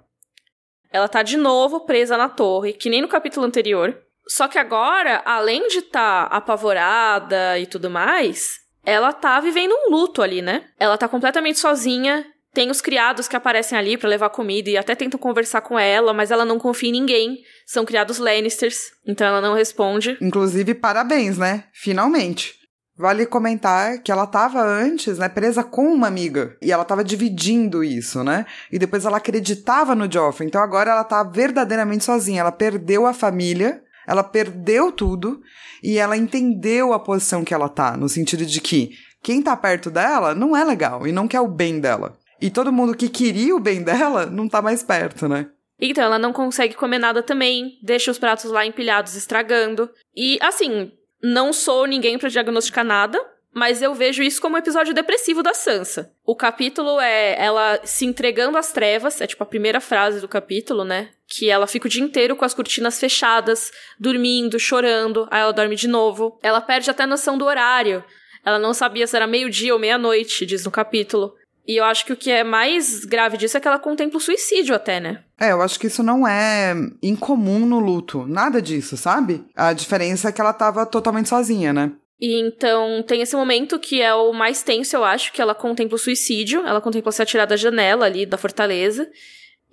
[0.91, 3.95] Ela tá de novo presa na torre, que nem no capítulo anterior.
[4.27, 9.91] Só que agora, além de estar tá apavorada e tudo mais, ela tá vivendo um
[9.91, 10.65] luto ali, né?
[10.79, 14.95] Ela tá completamente sozinha, tem os criados que aparecem ali para levar comida e até
[14.95, 17.37] tentam conversar com ela, mas ela não confia em ninguém.
[17.65, 20.17] São criados Lannisters, então ela não responde.
[20.21, 21.65] Inclusive, parabéns, né?
[21.73, 22.57] Finalmente.
[22.97, 26.57] Vale comentar que ela estava antes, né, presa com uma amiga.
[26.61, 28.45] E ela estava dividindo isso, né?
[28.69, 30.47] E depois ela acreditava no Joffrey.
[30.47, 32.41] Então agora ela tá verdadeiramente sozinha.
[32.41, 35.39] Ela perdeu a família, ela perdeu tudo
[35.81, 38.91] e ela entendeu a posição que ela tá, no sentido de que
[39.23, 42.17] quem tá perto dela não é legal e não quer o bem dela.
[42.41, 45.49] E todo mundo que queria o bem dela não tá mais perto, né?
[45.81, 49.89] Então, ela não consegue comer nada também, deixa os pratos lá empilhados estragando.
[50.15, 50.91] E, assim,
[51.23, 53.19] não sou ninguém para diagnosticar nada,
[53.53, 56.13] mas eu vejo isso como um episódio depressivo da Sansa.
[56.25, 60.83] O capítulo é ela se entregando às trevas, é tipo a primeira frase do capítulo,
[60.83, 61.09] né?
[61.27, 65.75] Que ela fica o dia inteiro com as cortinas fechadas, dormindo, chorando, aí ela dorme
[65.75, 66.37] de novo.
[66.43, 68.03] Ela perde até a noção do horário.
[68.45, 71.33] Ela não sabia se era meio-dia ou meia-noite, diz no capítulo.
[71.69, 74.19] E eu acho que o que é mais grave disso é que ela contempla o
[74.19, 75.19] suicídio até, né?
[75.39, 78.25] É, eu acho que isso não é incomum no luto.
[78.25, 79.45] Nada disso, sabe?
[79.55, 81.91] A diferença é que ela tava totalmente sozinha, né?
[82.19, 85.95] E então tem esse momento que é o mais tenso, eu acho, que ela contempla
[85.95, 89.07] o suicídio, ela contempla se atirar da janela ali da fortaleza.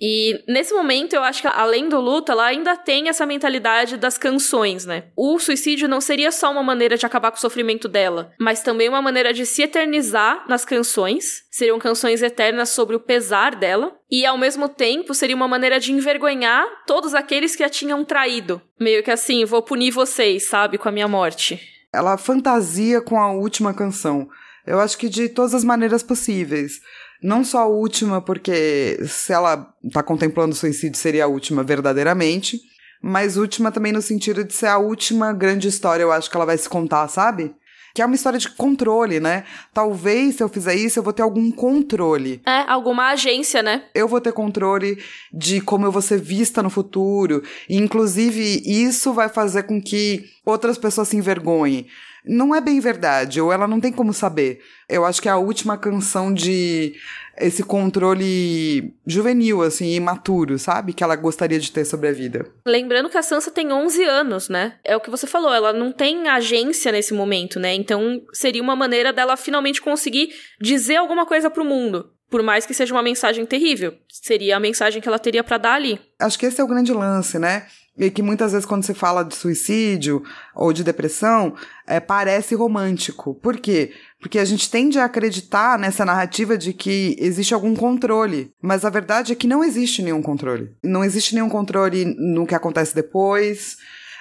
[0.00, 4.18] E nesse momento, eu acho que além do luto, ela ainda tem essa mentalidade das
[4.18, 5.04] canções, né?
[5.16, 8.88] O suicídio não seria só uma maneira de acabar com o sofrimento dela, mas também
[8.88, 11.44] uma maneira de se eternizar nas canções.
[11.50, 13.96] Seriam canções eternas sobre o pesar dela.
[14.10, 18.60] E ao mesmo tempo, seria uma maneira de envergonhar todos aqueles que a tinham traído.
[18.78, 21.60] Meio que assim, vou punir vocês, sabe, com a minha morte.
[21.92, 24.28] Ela fantasia com a última canção.
[24.66, 26.80] Eu acho que de todas as maneiras possíveis.
[27.26, 32.60] Não só a última, porque se ela tá contemplando o suicídio seria a última verdadeiramente,
[33.02, 36.46] mas última também no sentido de ser a última grande história, eu acho que ela
[36.46, 37.52] vai se contar, sabe?
[37.92, 39.42] Que é uma história de controle, né?
[39.74, 42.40] Talvez se eu fizer isso, eu vou ter algum controle.
[42.46, 43.82] É, alguma agência, né?
[43.92, 44.96] Eu vou ter controle
[45.32, 47.42] de como eu vou ser vista no futuro.
[47.68, 51.88] E, inclusive, isso vai fazer com que outras pessoas se envergonhem
[52.26, 54.60] não é bem verdade, ou ela não tem como saber.
[54.88, 56.94] Eu acho que é a última canção de
[57.38, 60.92] esse controle juvenil, assim, imaturo, sabe?
[60.92, 62.46] Que ela gostaria de ter sobre a vida.
[62.66, 64.74] Lembrando que a Sansa tem 11 anos, né?
[64.82, 67.74] É o que você falou, ela não tem agência nesse momento, né?
[67.74, 72.10] Então seria uma maneira dela finalmente conseguir dizer alguma coisa pro mundo.
[72.28, 75.74] Por mais que seja uma mensagem terrível, seria a mensagem que ela teria para dar
[75.74, 76.00] ali.
[76.18, 77.66] Acho que esse é o grande lance, né?
[77.98, 80.22] E que muitas vezes quando se fala de suicídio
[80.54, 81.54] ou de depressão,
[81.86, 83.34] é, parece romântico.
[83.34, 83.92] Por quê?
[84.20, 88.90] Porque a gente tende a acreditar nessa narrativa de que existe algum controle, mas a
[88.90, 90.74] verdade é que não existe nenhum controle.
[90.82, 93.76] Não existe nenhum controle no que acontece depois.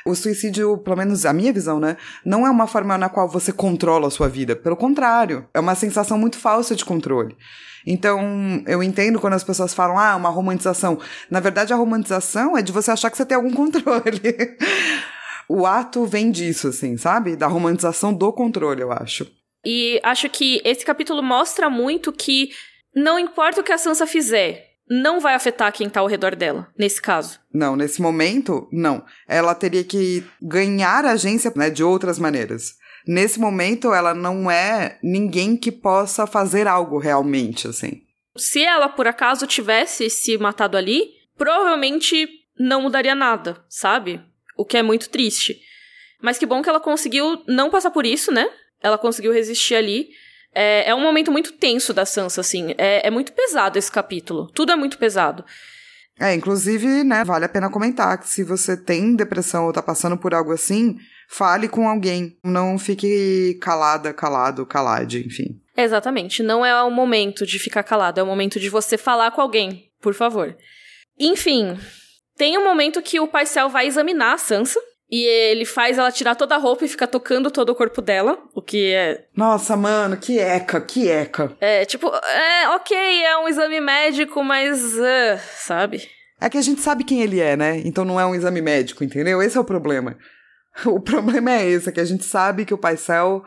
[0.07, 1.97] O suicídio, pelo menos a minha visão, né?
[2.23, 4.55] Não é uma forma na qual você controla a sua vida.
[4.55, 7.35] Pelo contrário, é uma sensação muito falsa de controle.
[7.85, 10.99] Então, eu entendo quando as pessoas falam, ah, uma romantização.
[11.29, 14.21] Na verdade, a romantização é de você achar que você tem algum controle.
[15.47, 17.35] o ato vem disso, assim, sabe?
[17.35, 19.27] Da romantização do controle, eu acho.
[19.65, 22.49] E acho que esse capítulo mostra muito que
[22.95, 26.67] não importa o que a Sansa fizer, não vai afetar quem tá ao redor dela,
[26.77, 27.39] nesse caso.
[27.53, 29.03] Não, nesse momento, não.
[29.27, 32.75] Ela teria que ganhar a agência né, de outras maneiras.
[33.07, 38.01] Nesse momento, ela não é ninguém que possa fazer algo realmente, assim.
[38.35, 42.27] Se ela, por acaso, tivesse se matado ali, provavelmente
[42.59, 44.21] não mudaria nada, sabe?
[44.57, 45.59] O que é muito triste.
[46.21, 48.49] Mas que bom que ela conseguiu não passar por isso, né?
[48.81, 50.09] Ela conseguiu resistir ali.
[50.53, 52.73] É, é um momento muito tenso da Sansa, assim.
[52.77, 54.49] É, é muito pesado esse capítulo.
[54.51, 55.45] Tudo é muito pesado.
[56.19, 60.17] É, inclusive, né, vale a pena comentar que se você tem depressão ou tá passando
[60.17, 62.37] por algo assim, fale com alguém.
[62.43, 65.59] Não fique calada, calado, calade, enfim.
[65.77, 66.41] Exatamente.
[66.41, 69.89] Não é o momento de ficar calado, é o momento de você falar com alguém,
[70.01, 70.55] por favor.
[71.19, 71.77] Enfim,
[72.37, 74.79] tem um momento que o Paisel vai examinar a Sansa.
[75.09, 78.39] E ele faz ela tirar toda a roupa e fica tocando todo o corpo dela,
[78.55, 79.25] o que é.
[79.35, 81.55] Nossa, mano, que eca, que eca.
[81.61, 84.95] É, tipo, é, ok, é um exame médico, mas.
[84.95, 86.09] Uh, sabe?
[86.41, 87.81] É que a gente sabe quem ele é, né?
[87.85, 89.41] Então não é um exame médico, entendeu?
[89.43, 90.17] Esse é o problema.
[90.85, 93.43] O problema é esse, é que a gente sabe que o Paisel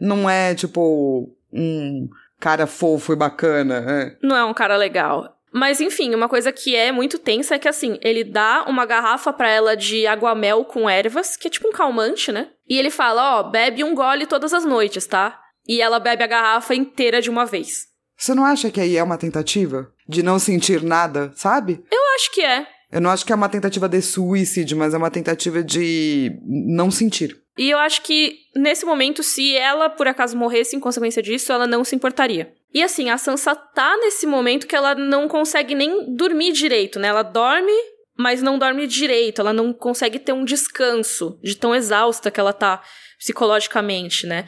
[0.00, 2.08] não é, tipo, um
[2.40, 3.80] cara fofo e bacana.
[3.80, 4.16] Né?
[4.22, 5.38] Não é um cara legal.
[5.52, 9.32] Mas enfim, uma coisa que é muito tensa é que assim, ele dá uma garrafa
[9.32, 12.48] para ela de aguamel com ervas, que é tipo um calmante, né?
[12.66, 15.38] E ele fala, ó, oh, bebe um gole todas as noites, tá?
[15.68, 17.86] E ela bebe a garrafa inteira de uma vez.
[18.16, 21.84] Você não acha que aí é uma tentativa de não sentir nada, sabe?
[21.90, 22.66] Eu acho que é.
[22.92, 26.90] Eu não acho que é uma tentativa de suicídio, mas é uma tentativa de não
[26.90, 27.40] sentir.
[27.56, 31.66] E eu acho que, nesse momento, se ela por acaso morresse em consequência disso, ela
[31.66, 32.52] não se importaria.
[32.72, 37.08] E assim, a Sansa tá nesse momento que ela não consegue nem dormir direito, né?
[37.08, 37.72] Ela dorme,
[38.16, 42.52] mas não dorme direito, ela não consegue ter um descanso de tão exausta que ela
[42.52, 42.82] tá
[43.18, 44.46] psicologicamente, né?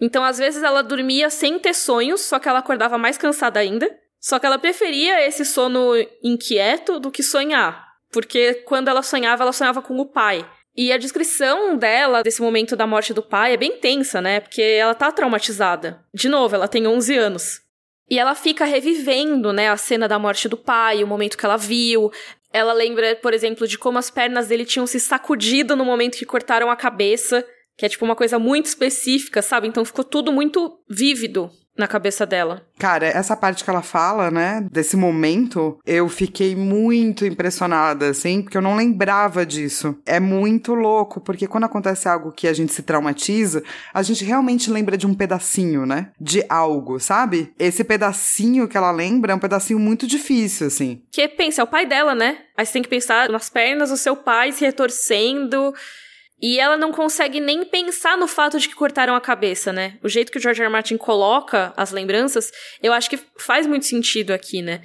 [0.00, 3.88] Então, às vezes, ela dormia sem ter sonhos, só que ela acordava mais cansada ainda.
[4.20, 7.88] Só que ela preferia esse sono inquieto do que sonhar.
[8.12, 10.46] Porque quando ela sonhava, ela sonhava com o pai.
[10.76, 14.40] E a descrição dela desse momento da morte do pai é bem tensa, né?
[14.40, 16.04] Porque ela tá traumatizada.
[16.12, 17.60] De novo, ela tem 11 anos.
[18.08, 21.56] E ela fica revivendo, né, a cena da morte do pai, o momento que ela
[21.56, 22.10] viu.
[22.52, 26.26] Ela lembra, por exemplo, de como as pernas dele tinham se sacudido no momento que
[26.26, 27.46] cortaram a cabeça,
[27.78, 29.68] que é tipo uma coisa muito específica, sabe?
[29.68, 32.62] Então ficou tudo muito vívido na cabeça dela.
[32.78, 38.56] Cara, essa parte que ela fala, né, desse momento, eu fiquei muito impressionada, assim, porque
[38.56, 39.96] eu não lembrava disso.
[40.04, 44.70] É muito louco, porque quando acontece algo que a gente se traumatiza, a gente realmente
[44.70, 47.52] lembra de um pedacinho, né, de algo, sabe?
[47.58, 51.02] Esse pedacinho que ela lembra é um pedacinho muito difícil, assim.
[51.10, 52.38] Que pensa, é o pai dela, né?
[52.56, 55.72] Aí você tem que pensar nas pernas do seu pai se retorcendo
[56.40, 59.98] e ela não consegue nem pensar no fato de que cortaram a cabeça, né?
[60.02, 60.66] O jeito que o George R.
[60.66, 60.72] R.
[60.72, 62.50] Martin coloca as lembranças,
[62.82, 64.82] eu acho que faz muito sentido aqui, né?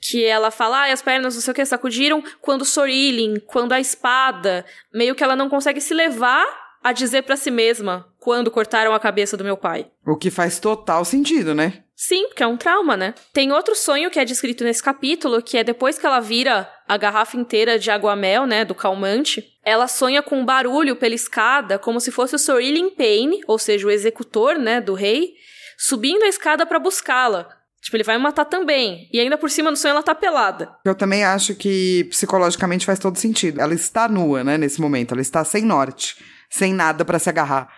[0.00, 3.80] Que ela fala, ah, as pernas não sei o que sacudiram quando Sorilin, quando a
[3.80, 4.64] espada.
[4.92, 9.00] Meio que ela não consegue se levar a dizer para si mesma quando cortaram a
[9.00, 9.90] cabeça do meu pai.
[10.06, 11.84] O que faz total sentido, né?
[11.94, 13.14] Sim, porque é um trauma, né?
[13.32, 16.96] Tem outro sonho que é descrito nesse capítulo, que é depois que ela vira a
[16.96, 22.00] garrafa inteira de água-mel, né, do calmante, ela sonha com um barulho pela escada, como
[22.00, 25.34] se fosse o Sir Ilan Payne, ou seja, o executor, né, do rei,
[25.76, 27.48] subindo a escada para buscá-la.
[27.82, 29.08] Tipo, ele vai matar também.
[29.12, 30.70] E ainda por cima do sonho ela tá pelada.
[30.84, 33.60] Eu também acho que psicologicamente faz todo sentido.
[33.60, 35.12] Ela está nua, né, nesse momento.
[35.12, 36.16] Ela está sem norte,
[36.48, 37.68] sem nada para se agarrar.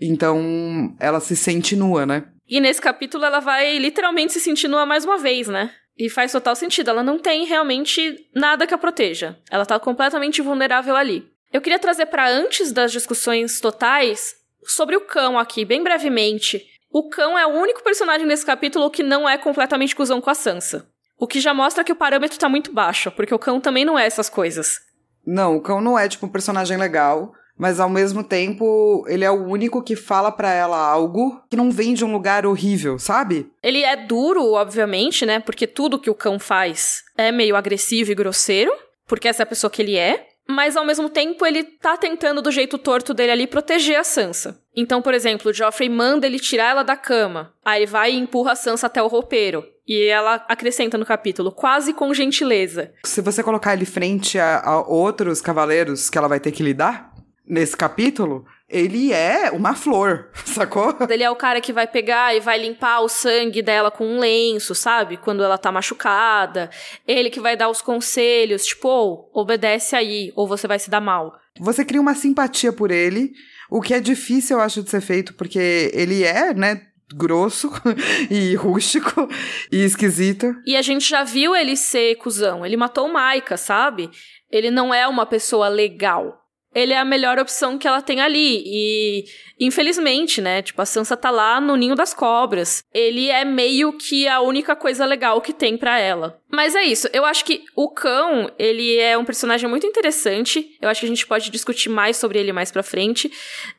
[0.00, 2.24] Então, ela se sente nua, né?
[2.48, 5.70] E nesse capítulo ela vai literalmente se sentir nua mais uma vez, né?
[5.96, 6.90] E faz total sentido.
[6.90, 9.38] Ela não tem realmente nada que a proteja.
[9.50, 11.24] Ela tá completamente vulnerável ali.
[11.52, 16.66] Eu queria trazer para antes das discussões totais sobre o cão aqui, bem brevemente.
[16.90, 20.34] O cão é o único personagem nesse capítulo que não é completamente cuzão com a
[20.34, 20.86] Sansa.
[21.18, 23.98] O que já mostra que o parâmetro tá muito baixo, porque o cão também não
[23.98, 24.80] é essas coisas.
[25.24, 27.32] Não, o cão não é tipo um personagem legal
[27.62, 31.70] mas ao mesmo tempo ele é o único que fala para ela algo que não
[31.70, 33.52] vem de um lugar horrível, sabe?
[33.62, 35.38] Ele é duro, obviamente, né?
[35.38, 38.72] Porque tudo que o cão faz é meio agressivo e grosseiro,
[39.06, 40.26] porque essa é a pessoa que ele é.
[40.48, 44.60] mas ao mesmo tempo ele tá tentando do jeito torto dele ali proteger a Sansa.
[44.76, 47.54] Então, por exemplo, o Joffrey manda ele tirar ela da cama.
[47.64, 49.64] Aí ele vai e empurra a Sansa até o roupeiro.
[49.86, 52.92] E ela acrescenta no capítulo, quase com gentileza.
[53.04, 57.11] Se você colocar ele frente a, a outros cavaleiros que ela vai ter que lidar
[57.52, 60.96] nesse capítulo, ele é uma flor, sacou?
[61.10, 64.18] Ele é o cara que vai pegar e vai limpar o sangue dela com um
[64.18, 65.18] lenço, sabe?
[65.18, 66.70] Quando ela tá machucada.
[67.06, 71.02] Ele que vai dar os conselhos, tipo, oh, obedece aí, ou você vai se dar
[71.02, 71.38] mal.
[71.60, 73.32] Você cria uma simpatia por ele,
[73.68, 76.80] o que é difícil, eu acho, de ser feito, porque ele é, né,
[77.14, 77.70] grosso
[78.30, 79.28] e rústico
[79.70, 80.56] e esquisito.
[80.64, 82.64] E a gente já viu ele ser cuzão.
[82.64, 84.10] Ele matou o Maika, sabe?
[84.50, 86.41] Ele não é uma pessoa legal
[86.74, 88.62] ele é a melhor opção que ela tem ali.
[88.64, 89.24] E,
[89.60, 90.62] infelizmente, né?
[90.62, 92.82] Tipo, a Sansa tá lá no ninho das cobras.
[92.92, 96.40] Ele é meio que a única coisa legal que tem para ela.
[96.50, 97.08] Mas é isso.
[97.12, 100.76] Eu acho que o cão, ele é um personagem muito interessante.
[100.80, 103.30] Eu acho que a gente pode discutir mais sobre ele mais pra frente.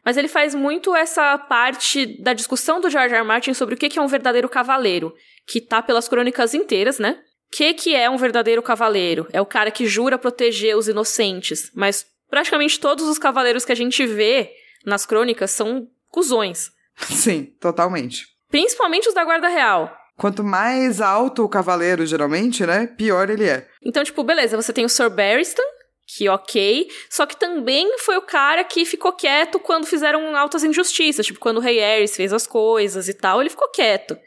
[0.06, 3.21] Mas ele faz muito essa parte da discussão do George R.
[3.21, 3.27] R.
[3.27, 5.13] Martin sobre o que é um verdadeiro cavaleiro.
[5.47, 7.17] Que tá pelas crônicas inteiras, né?
[7.51, 9.27] O que, que é um verdadeiro cavaleiro?
[9.32, 12.03] É o cara que jura proteger os inocentes, mas
[12.34, 14.50] praticamente todos os cavaleiros que a gente vê
[14.84, 16.72] nas crônicas são cuzões.
[16.98, 18.26] Sim, totalmente.
[18.50, 19.96] Principalmente os da Guarda Real.
[20.17, 22.88] Quanto mais alto o cavaleiro, geralmente, né?
[22.88, 23.67] Pior ele é.
[23.84, 25.62] Então, tipo, beleza, você tem o Sir Barristan,
[26.08, 31.28] que ok, só que também foi o cara que ficou quieto quando fizeram altas injustiças,
[31.28, 34.17] tipo, quando o Rei Aerys fez as coisas e tal, ele ficou quieto.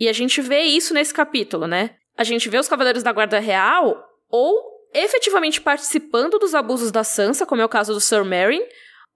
[0.00, 1.90] E a gente vê isso nesse capítulo, né?
[2.16, 7.44] A gente vê os Cavaleiros da Guarda Real ou efetivamente participando dos abusos da Sansa,
[7.44, 8.62] como é o caso do Sir Meryn,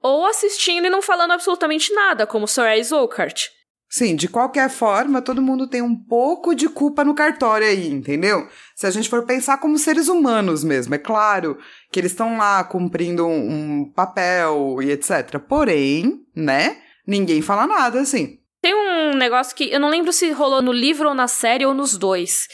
[0.03, 3.47] ou assistindo e não falando absolutamente nada, como o Sir Ace Oakart.
[3.91, 8.47] Sim, de qualquer forma, todo mundo tem um pouco de culpa no cartório aí, entendeu?
[8.77, 11.57] Se a gente for pensar como seres humanos mesmo, é claro
[11.91, 15.39] que eles estão lá cumprindo um, um papel e etc.
[15.39, 16.77] Porém, né?
[17.07, 18.39] Ninguém fala nada assim.
[18.61, 21.73] Tem um negócio que eu não lembro se rolou no livro ou na série ou
[21.73, 22.47] nos dois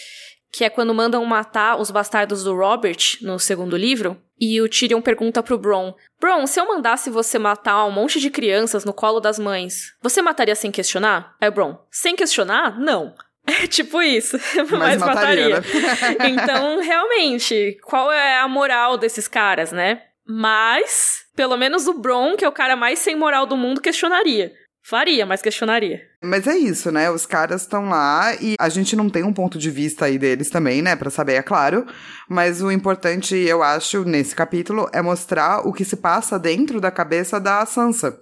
[0.54, 4.16] que é quando mandam matar os bastardos do Robert no segundo livro.
[4.40, 8.30] E o Tyrion pergunta pro Bron: Bron, se eu mandasse você matar um monte de
[8.30, 11.34] crianças no colo das mães, você mataria sem questionar?
[11.40, 12.78] É Bron: Sem questionar?
[12.78, 13.14] Não.
[13.46, 15.56] É tipo isso, mas, mas mataria.
[15.56, 15.60] mataria.
[15.60, 16.16] Né?
[16.32, 20.00] então, realmente, qual é a moral desses caras, né?
[20.26, 24.50] Mas, pelo menos o Bron, que é o cara mais sem moral do mundo, questionaria.
[24.86, 26.02] Faria, mas questionaria.
[26.22, 27.10] Mas é isso, né?
[27.10, 30.50] Os caras estão lá e a gente não tem um ponto de vista aí deles
[30.50, 30.94] também, né?
[30.94, 31.86] Pra saber, é claro.
[32.28, 36.90] Mas o importante, eu acho, nesse capítulo, é mostrar o que se passa dentro da
[36.90, 38.20] cabeça da Sansa.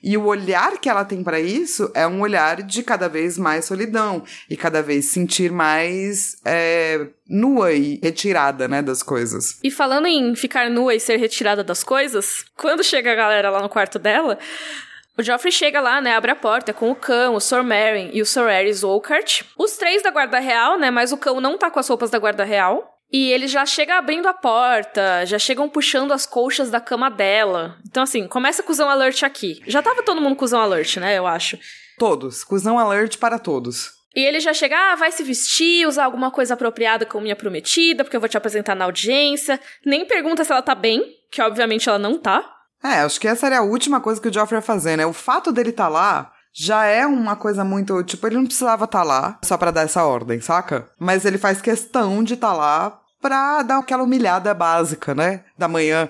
[0.00, 3.64] E o olhar que ela tem para isso é um olhar de cada vez mais
[3.64, 9.58] solidão e cada vez sentir mais é, nua e retirada, né, das coisas.
[9.64, 13.60] E falando em ficar nua e ser retirada das coisas, quando chega a galera lá
[13.60, 14.38] no quarto dela,
[15.18, 18.20] o Joffrey chega lá, né, abre a porta com o cão, o Sir Meryn e
[18.20, 19.42] o Sir Aerys Oakart.
[19.58, 22.18] Os três da guarda real, né, mas o cão não tá com as roupas da
[22.18, 22.92] guarda real.
[23.10, 27.76] E ele já chega abrindo a porta, já chegam puxando as colchas da cama dela.
[27.88, 29.62] Então, assim, começa cuzão alert aqui.
[29.66, 31.56] Já tava todo mundo cuzão alert, né, eu acho.
[31.98, 32.44] Todos.
[32.44, 33.96] Cuzão alert para todos.
[34.14, 38.02] E ele já chega, ah, vai se vestir, usar alguma coisa apropriada com minha prometida,
[38.02, 39.60] porque eu vou te apresentar na audiência.
[39.84, 42.55] Nem pergunta se ela tá bem, que obviamente ela não tá.
[42.82, 45.06] É, acho que essa era a última coisa que o Joffrey ia fazer, né?
[45.06, 48.02] O fato dele estar tá lá já é uma coisa muito.
[48.04, 50.88] Tipo, ele não precisava estar tá lá só para dar essa ordem, saca?
[50.98, 55.44] Mas ele faz questão de estar tá lá pra dar aquela humilhada básica, né?
[55.58, 56.08] Da manhã.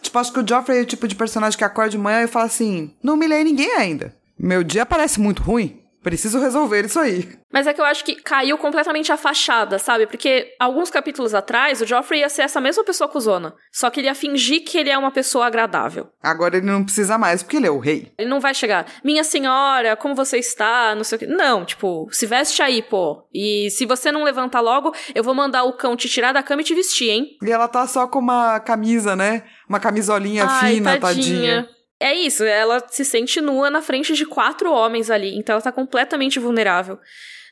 [0.00, 2.28] Tipo, acho que o Joffrey é o tipo de personagem que acorda de manhã e
[2.28, 4.14] fala assim: não humilhei ninguém ainda.
[4.38, 5.83] Meu dia parece muito ruim.
[6.04, 7.26] Preciso resolver isso aí.
[7.50, 10.06] Mas é que eu acho que caiu completamente a fachada, sabe?
[10.06, 13.54] Porque alguns capítulos atrás, o Joffrey ia ser essa mesma pessoa cuzona.
[13.72, 16.08] Só que ele ia fingir que ele é uma pessoa agradável.
[16.22, 18.12] Agora ele não precisa mais, porque ele é o rei.
[18.18, 20.94] Ele não vai chegar, minha senhora, como você está?
[20.94, 21.26] Não sei o que.
[21.26, 23.26] Não, tipo, se veste aí, pô.
[23.32, 26.60] E se você não levantar logo, eu vou mandar o cão te tirar da cama
[26.60, 27.28] e te vestir, hein?
[27.42, 29.44] E ela tá só com uma camisa, né?
[29.66, 31.62] Uma camisolinha Ai, fina, tadinha.
[31.62, 35.62] tadinha é isso, ela se sente nua na frente de quatro homens ali, então ela
[35.62, 36.98] tá completamente vulnerável.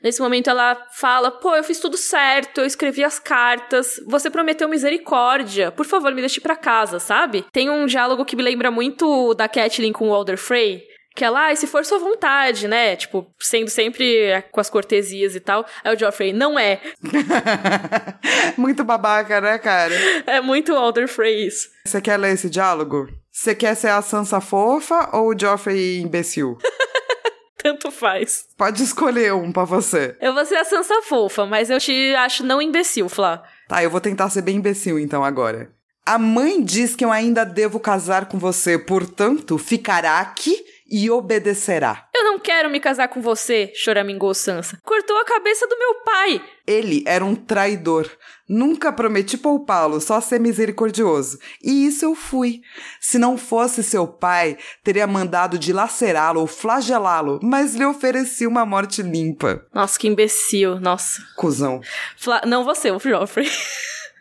[0.03, 4.69] Nesse momento ela fala: pô, eu fiz tudo certo, eu escrevi as cartas, você prometeu
[4.69, 7.45] misericórdia, por favor, me deixe para casa, sabe?
[7.53, 10.92] Tem um diálogo que me lembra muito da Catelyn com o Walder Frey.
[11.15, 12.97] Que ela, ah, se for sua vontade, né?
[12.97, 15.67] Tipo, sendo sempre com as cortesias e tal.
[15.85, 16.81] Aí o Joffrey, não é.
[18.57, 19.95] muito babaca, né, cara?
[20.27, 21.69] É muito Walder Frey isso.
[21.85, 23.09] Você quer ler esse diálogo?
[23.31, 26.57] Você quer ser a Sansa fofa ou o Joffrey imbecil?
[27.63, 28.47] Tanto faz.
[28.57, 30.17] Pode escolher um pra você.
[30.21, 33.43] Eu vou ser a Sansa fofa, mas eu te acho não imbecil, Flá.
[33.69, 35.71] Tá, eu vou tentar ser bem imbecil então agora.
[36.05, 42.07] A mãe diz que eu ainda devo casar com você, portanto, ficará aqui e obedecerá.
[42.15, 44.79] Eu não quero me casar com você, choramingou Sansa.
[44.85, 46.45] Cortou a cabeça do meu pai.
[46.67, 48.11] Ele era um traidor.
[48.47, 51.39] Nunca prometi poupá-lo, só ser misericordioso.
[51.63, 52.61] E isso eu fui.
[53.01, 59.01] Se não fosse seu pai, teria mandado dilacerá-lo ou flagelá-lo, mas lhe ofereci uma morte
[59.01, 59.65] limpa.
[59.73, 60.79] Nossa, que imbecil.
[60.79, 61.23] Nossa.
[61.37, 61.81] Cusão.
[62.19, 63.49] Fla não você, o Joffrey.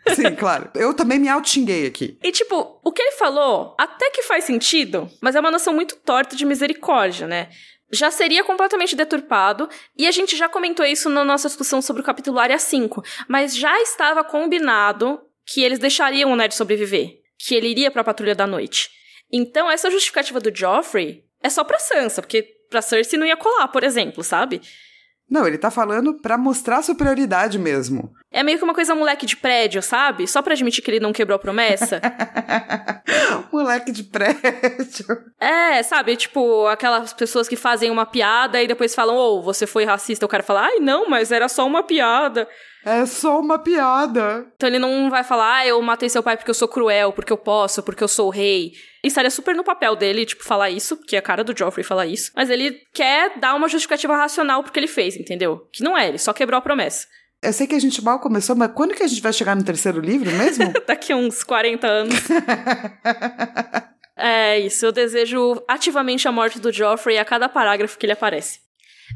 [0.14, 0.70] Sim, claro.
[0.74, 2.18] Eu também me auto-xinguei aqui.
[2.22, 5.96] E, tipo, o que ele falou até que faz sentido, mas é uma noção muito
[5.96, 7.48] torta de misericórdia, né?
[7.90, 12.04] Já seria completamente deturpado, e a gente já comentou isso na nossa discussão sobre o
[12.04, 17.68] capítulo Área 5, mas já estava combinado que eles deixariam o Ned sobreviver, que ele
[17.68, 18.90] iria pra Patrulha da Noite.
[19.30, 23.68] Então, essa justificativa do Joffrey é só pra Sansa, porque pra Cersei não ia colar,
[23.68, 24.62] por exemplo, sabe?
[25.32, 28.12] Não, ele tá falando pra mostrar superioridade mesmo.
[28.30, 30.28] É meio que uma coisa moleque de prédio, sabe?
[30.28, 32.02] Só pra admitir que ele não quebrou a promessa.
[33.50, 35.06] moleque de prédio.
[35.40, 36.16] É, sabe?
[36.16, 40.26] Tipo, aquelas pessoas que fazem uma piada e depois falam, ô, oh, você foi racista.
[40.26, 42.46] O cara fala, ai, não, mas era só uma piada.
[42.84, 44.46] É só uma piada.
[44.56, 47.32] Então ele não vai falar, ah, eu matei seu pai porque eu sou cruel, porque
[47.32, 48.72] eu posso, porque eu sou o rei.
[49.04, 52.06] Estaria super no papel dele, tipo, falar isso, que é a cara do Joffrey falar
[52.06, 52.32] isso.
[52.34, 55.68] Mas ele quer dar uma justificativa racional porque ele fez, entendeu?
[55.72, 57.06] Que não é, ele só quebrou a promessa.
[57.42, 59.64] Eu sei que a gente mal começou, mas quando que a gente vai chegar no
[59.64, 60.72] terceiro livro mesmo?
[60.86, 62.14] Daqui a uns 40 anos.
[64.16, 68.60] é isso, eu desejo ativamente a morte do Joffrey a cada parágrafo que ele aparece.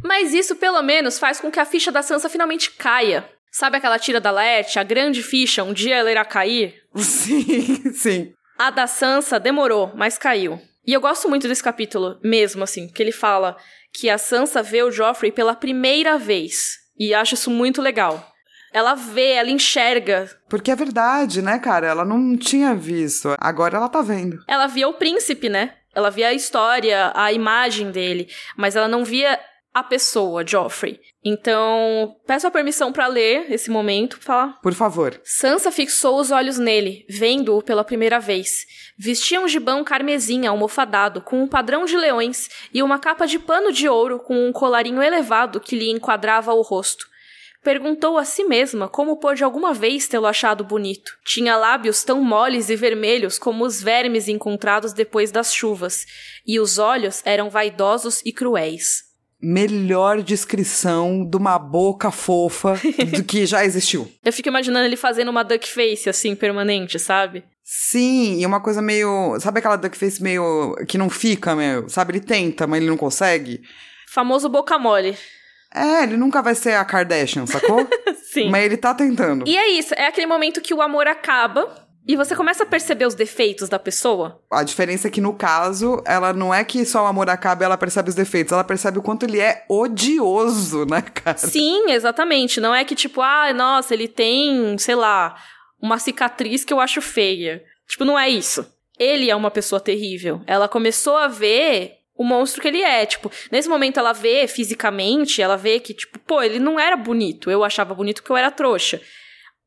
[0.03, 3.25] Mas isso, pelo menos, faz com que a ficha da Sansa finalmente caia.
[3.59, 6.75] Sabe aquela tira da Laerte, a grande ficha, um dia ela irá cair?
[6.95, 8.35] Sim, sim.
[8.59, 10.61] A da Sansa demorou, mas caiu.
[10.87, 13.57] E eu gosto muito desse capítulo, mesmo assim, que ele fala
[13.95, 16.77] que a Sansa vê o Joffrey pela primeira vez.
[16.99, 18.31] E acho isso muito legal.
[18.75, 20.29] Ela vê, ela enxerga.
[20.51, 21.87] Porque é verdade, né, cara?
[21.87, 23.35] Ela não tinha visto.
[23.41, 24.39] Agora ela tá vendo.
[24.47, 25.73] Ela via o príncipe, né?
[25.95, 28.29] Ela via a história, a imagem dele.
[28.55, 29.41] Mas ela não via
[29.77, 30.99] a pessoa, Joffrey.
[31.23, 34.59] Então, peço a permissão para ler esse momento, falar.
[34.63, 35.21] Por favor.
[35.23, 38.65] Sansa fixou os olhos nele, vendo-o pela primeira vez.
[38.99, 43.71] Vestia um gibão carmesim almofadado, com um padrão de leões, e uma capa de pano
[43.71, 47.07] de ouro com um colarinho elevado que lhe enquadrava o rosto.
[47.63, 51.13] Perguntou a si mesma como pôde alguma vez tê-lo achado bonito.
[51.23, 56.07] Tinha lábios tão moles e vermelhos como os vermes encontrados depois das chuvas,
[56.47, 59.06] e os olhos eram vaidosos e cruéis
[59.41, 62.75] melhor descrição de uma boca fofa
[63.15, 64.11] do que já existiu.
[64.25, 67.45] Eu fico imaginando ele fazendo uma duck face assim permanente, sabe?
[67.63, 72.13] Sim, e uma coisa meio, sabe aquela duck face meio que não fica, meu, sabe,
[72.13, 73.61] ele tenta, mas ele não consegue.
[74.09, 75.17] Famoso boca mole.
[75.75, 77.87] É, ele nunca vai ser a Kardashian, sacou?
[78.33, 78.51] Sim.
[78.51, 79.47] Mas ele tá tentando.
[79.47, 83.07] E é isso, é aquele momento que o amor acaba e você começa a perceber
[83.07, 84.41] os defeitos da pessoa?
[84.51, 87.67] A diferença é que, no caso, ela não é que só o amor acaba e
[87.67, 91.37] ela percebe os defeitos, ela percebe o quanto ele é odioso, né, cara?
[91.37, 92.61] Sim, exatamente.
[92.61, 95.35] Não é que, tipo, ah, nossa, ele tem, sei lá,
[95.81, 97.65] uma cicatriz que eu acho feia.
[97.89, 98.67] Tipo, não é isso.
[98.99, 100.41] Ele é uma pessoa terrível.
[100.47, 103.05] Ela começou a ver o monstro que ele é.
[103.05, 107.51] Tipo, nesse momento ela vê fisicamente, ela vê que, tipo, pô, ele não era bonito.
[107.51, 109.01] Eu achava bonito que eu era trouxa.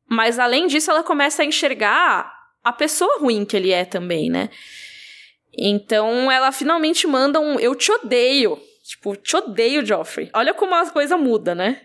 [0.09, 2.31] Mas além disso, ela começa a enxergar
[2.63, 4.49] a pessoa ruim que ele é também, né?
[5.57, 8.59] Então ela finalmente manda um eu te odeio.
[8.83, 10.29] Tipo, te odeio, Joffrey.
[10.33, 11.81] Olha como a coisa muda, né?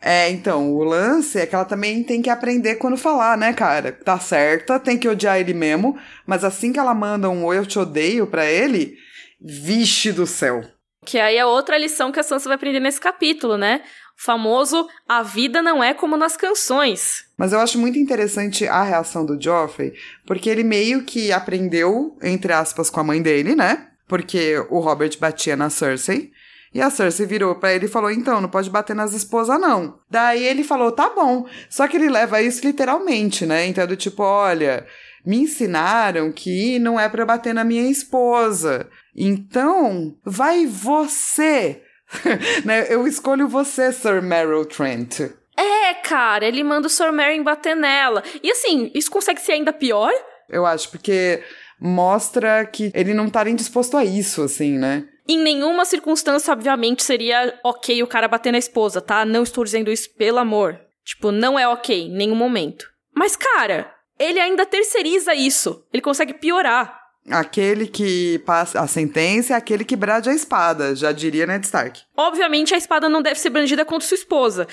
[0.00, 3.92] É, então, o lance é que ela também tem que aprender quando falar, né, cara?
[3.92, 7.78] Tá certa, tem que odiar ele mesmo, mas assim que ela manda um eu te
[7.78, 8.96] odeio pra ele,
[9.40, 10.62] vixe do céu.
[11.04, 13.82] Que aí é outra lição que a Sansa vai aprender nesse capítulo, né?
[14.16, 17.26] Famoso A Vida Não É Como nas Canções.
[17.36, 19.92] Mas eu acho muito interessante a reação do Joffrey,
[20.26, 23.88] porque ele meio que aprendeu, entre aspas, com a mãe dele, né?
[24.08, 26.32] Porque o Robert batia na Cersei.
[26.72, 29.98] E a Cersei virou para ele e falou: então, não pode bater nas esposas, não.
[30.10, 31.46] Daí ele falou: tá bom.
[31.68, 33.66] Só que ele leva isso literalmente, né?
[33.66, 34.86] Então, é do tipo, olha,
[35.24, 38.88] me ensinaram que não é para bater na minha esposa.
[39.14, 41.82] Então, vai você
[42.64, 42.86] né?
[42.88, 45.20] Eu escolho você, Sir Meryl Trent.
[45.56, 48.22] É, cara, ele manda o Sir Meryn bater nela.
[48.42, 50.12] E assim, isso consegue ser ainda pior?
[50.48, 51.42] Eu acho, porque
[51.80, 55.08] mostra que ele não tá nem disposto a isso, assim, né?
[55.28, 59.24] Em nenhuma circunstância, obviamente, seria ok o cara bater na esposa, tá?
[59.24, 60.78] Não estou dizendo isso pelo amor.
[61.04, 62.86] Tipo, não é ok, em nenhum momento.
[63.14, 65.84] Mas, cara, ele ainda terceiriza isso.
[65.92, 67.05] Ele consegue piorar.
[67.30, 72.00] Aquele que passa a sentença é aquele que brade a espada, já diria Ned Stark.
[72.16, 74.66] Obviamente a espada não deve ser brandida contra sua esposa.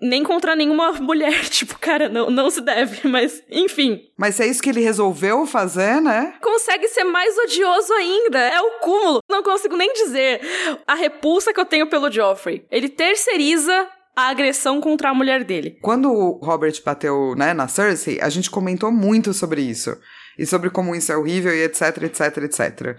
[0.00, 1.44] nem contra nenhuma mulher.
[1.50, 4.00] Tipo, cara, não, não se deve, mas enfim.
[4.16, 6.34] Mas é isso que ele resolveu fazer, né?
[6.40, 8.38] Consegue ser mais odioso ainda.
[8.38, 9.20] É o cúmulo.
[9.28, 10.40] Não consigo nem dizer
[10.86, 12.64] a repulsa que eu tenho pelo Joffrey.
[12.70, 15.78] Ele terceiriza a agressão contra a mulher dele.
[15.82, 19.96] Quando o Robert bateu, né, na Cersei, a gente comentou muito sobre isso.
[20.38, 22.98] E sobre como isso é horrível e etc, etc, etc.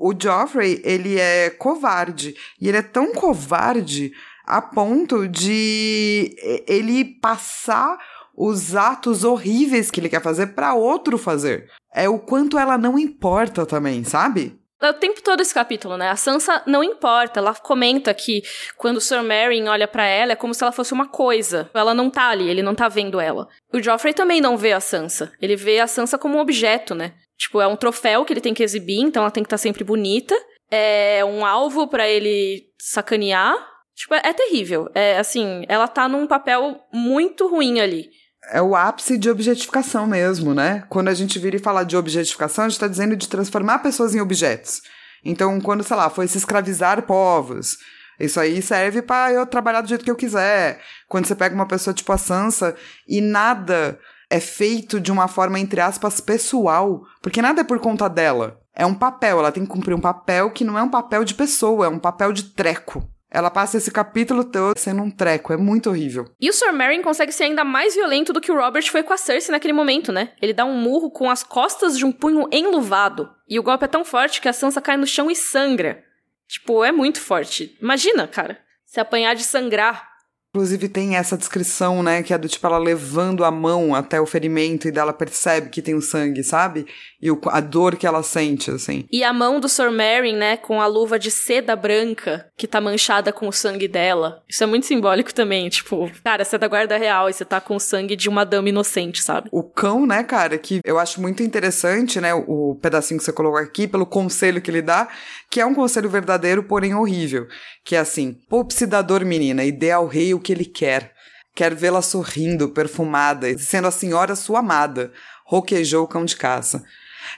[0.00, 2.34] O Joffrey, ele é covarde.
[2.60, 4.12] E ele é tão covarde
[4.44, 6.36] a ponto de
[6.68, 7.98] ele passar
[8.36, 11.68] os atos horríveis que ele quer fazer para outro fazer.
[11.92, 14.56] É o quanto ela não importa também, sabe?
[14.80, 16.10] É o tempo todo esse capítulo, né?
[16.10, 18.42] A Sansa não importa, ela comenta que
[18.76, 21.70] quando o Sir Meryn olha para ela é como se ela fosse uma coisa.
[21.72, 23.48] Ela não tá ali, ele não tá vendo ela.
[23.72, 25.32] O Joffrey também não vê a Sansa.
[25.40, 27.14] Ele vê a Sansa como um objeto, né?
[27.38, 29.62] Tipo, é um troféu que ele tem que exibir, então ela tem que estar tá
[29.62, 30.34] sempre bonita.
[30.70, 33.56] É um alvo para ele sacanear.
[33.94, 34.90] Tipo, é, é terrível.
[34.94, 38.10] É assim, ela tá num papel muito ruim ali
[38.50, 40.84] é o ápice de objetificação mesmo, né?
[40.88, 44.14] Quando a gente vira e fala de objetificação, a gente está dizendo de transformar pessoas
[44.14, 44.82] em objetos.
[45.24, 47.78] Então, quando, sei lá, foi se escravizar povos,
[48.18, 50.80] isso aí serve para eu trabalhar do jeito que eu quiser.
[51.08, 52.74] Quando você pega uma pessoa tipo a Sansa
[53.06, 53.98] e nada
[54.30, 58.60] é feito de uma forma, entre aspas, pessoal, porque nada é por conta dela.
[58.74, 61.34] É um papel, ela tem que cumprir um papel que não é um papel de
[61.34, 63.08] pessoa, é um papel de treco.
[63.30, 66.26] Ela passa esse capítulo todo sendo um treco, é muito horrível.
[66.40, 69.12] E o Sir Meryn consegue ser ainda mais violento do que o Robert foi com
[69.12, 70.32] a Cersei naquele momento, né?
[70.40, 73.28] Ele dá um murro com as costas de um punho enluvado.
[73.48, 76.04] E o golpe é tão forte que a Sansa cai no chão e sangra.
[76.48, 77.76] Tipo, é muito forte.
[77.82, 80.15] Imagina, cara, se apanhar de sangrar.
[80.56, 84.24] Inclusive tem essa descrição, né, que é do tipo ela levando a mão até o
[84.24, 86.86] ferimento e dela percebe que tem o sangue, sabe?
[87.20, 89.04] E o, a dor que ela sente, assim.
[89.12, 92.80] E a mão do Sir Meryn, né, com a luva de seda branca que tá
[92.80, 94.42] manchada com o sangue dela.
[94.48, 97.60] Isso é muito simbólico também, tipo, cara, você é da guarda real e você tá
[97.60, 99.50] com o sangue de uma dama inocente, sabe?
[99.52, 103.32] O cão, né, cara, que eu acho muito interessante, né, o, o pedacinho que você
[103.32, 105.06] colocou aqui, pelo conselho que ele dá,
[105.50, 107.46] que é um conselho verdadeiro, porém horrível.
[107.84, 111.14] Que é assim: poupe-se da dor, menina, e dê ao rei o que ele quer.
[111.54, 115.12] Quer vê-la sorrindo, perfumada, e sendo a senhora sua amada,
[115.46, 116.84] roquejou o cão de caça.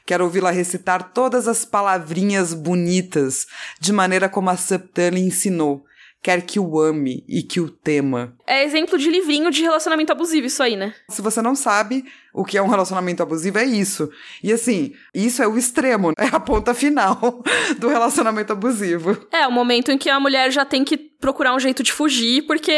[0.04, 3.46] Quero ouvi-la recitar todas as palavrinhas bonitas,
[3.80, 5.84] de maneira como a Septan lhe ensinou,
[6.22, 8.34] quer que o ame e que o tema.
[8.46, 10.94] É exemplo de livrinho de relacionamento abusivo, isso aí, né?
[11.08, 12.04] Se você não sabe
[12.34, 14.10] o que é um relacionamento abusivo, é isso.
[14.42, 17.42] E assim, isso é o extremo, é a ponta final
[17.78, 19.16] do relacionamento abusivo.
[19.32, 22.42] É, o momento em que a mulher já tem que procurar um jeito de fugir,
[22.46, 22.72] porque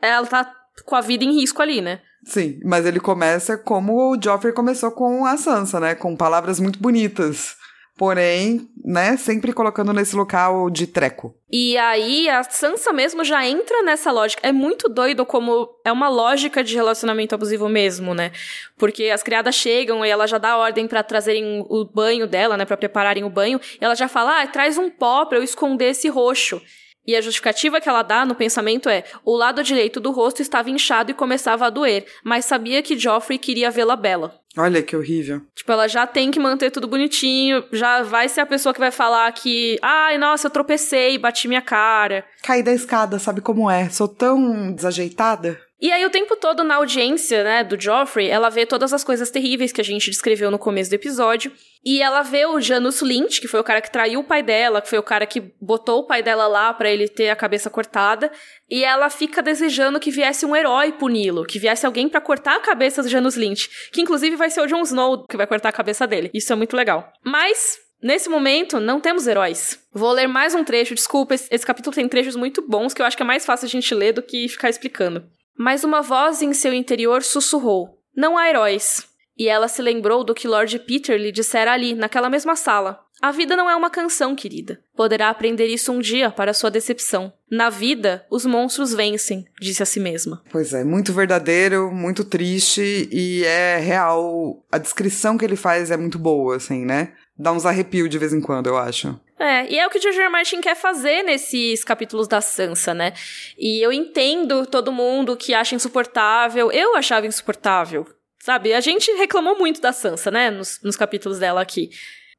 [0.00, 0.52] ela tá
[0.84, 2.00] com a vida em risco ali, né?
[2.24, 5.94] Sim, mas ele começa como o Joffrey começou com a Sansa, né?
[5.94, 7.56] Com palavras muito bonitas
[7.96, 11.34] porém, né, sempre colocando nesse local de treco.
[11.50, 14.46] E aí a Sansa mesmo já entra nessa lógica.
[14.46, 18.32] É muito doido como é uma lógica de relacionamento abusivo mesmo, né?
[18.78, 22.64] Porque as criadas chegam e ela já dá ordem para trazerem o banho dela, né,
[22.64, 25.90] para prepararem o banho, e ela já fala: "Ah, traz um pó para eu esconder
[25.90, 26.60] esse roxo".
[27.06, 30.70] E a justificativa que ela dá no pensamento é: o lado direito do rosto estava
[30.70, 34.40] inchado e começava a doer, mas sabia que Joffrey queria vê-la bela.
[34.56, 35.40] Olha que horrível.
[35.54, 38.90] Tipo, ela já tem que manter tudo bonitinho, já vai ser a pessoa que vai
[38.90, 42.24] falar que, ai, nossa, eu tropecei, bati minha cara.
[42.42, 43.88] Caí da escada, sabe como é?
[43.88, 45.58] Sou tão desajeitada.
[45.82, 49.32] E aí, o tempo todo na audiência, né, do Joffrey, ela vê todas as coisas
[49.32, 51.50] terríveis que a gente descreveu no começo do episódio.
[51.84, 54.80] E ela vê o Janus Lynch, que foi o cara que traiu o pai dela,
[54.80, 57.68] que foi o cara que botou o pai dela lá para ele ter a cabeça
[57.68, 58.30] cortada.
[58.70, 62.60] E ela fica desejando que viesse um herói puni-lo, que viesse alguém para cortar a
[62.60, 63.68] cabeça do Janus Lynch.
[63.90, 66.30] Que inclusive vai ser o Jon Snow que vai cortar a cabeça dele.
[66.32, 67.12] Isso é muito legal.
[67.24, 69.78] Mas Nesse momento, não temos heróis.
[69.92, 73.16] Vou ler mais um trecho, desculpa, esse capítulo tem trechos muito bons que eu acho
[73.16, 75.24] que é mais fácil a gente ler do que ficar explicando.
[75.56, 79.06] Mas uma voz em seu interior sussurrou: Não há heróis.
[79.38, 83.00] E ela se lembrou do que Lord Peter lhe dissera ali, naquela mesma sala.
[83.22, 84.80] A vida não é uma canção, querida.
[84.96, 87.32] Poderá aprender isso um dia para sua decepção.
[87.48, 90.42] Na vida, os monstros vencem, disse a si mesma.
[90.50, 94.64] Pois é, muito verdadeiro, muito triste e é real.
[94.72, 97.12] A descrição que ele faz é muito boa, assim, né?
[97.38, 99.16] Dá uns arrepios de vez em quando, eu acho.
[99.42, 100.28] É, e é o que o George.
[100.28, 103.12] Martin quer fazer nesses capítulos da Sansa, né?
[103.58, 106.70] E eu entendo todo mundo que acha insuportável.
[106.70, 108.06] Eu achava insuportável.
[108.40, 108.72] Sabe?
[108.72, 110.48] A gente reclamou muito da Sansa, né?
[110.48, 111.90] Nos, nos capítulos dela aqui.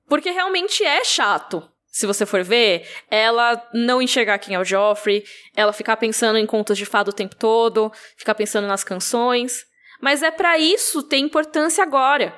[0.08, 1.70] Porque realmente é chato.
[1.88, 5.26] Se você for ver, ela não enxergar quem é o Joffrey,
[5.56, 9.66] ela ficar pensando em contos de fado o tempo todo, ficar pensando nas canções.
[10.02, 12.34] Mas é para isso ter importância agora.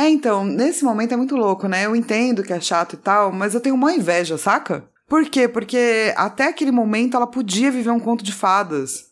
[0.00, 1.84] É, então, nesse momento é muito louco, né?
[1.84, 4.82] Eu entendo que é chato e tal, mas eu tenho uma inveja, saca?
[5.06, 5.46] Por quê?
[5.46, 9.10] Porque até aquele momento ela podia viver um conto de fadas.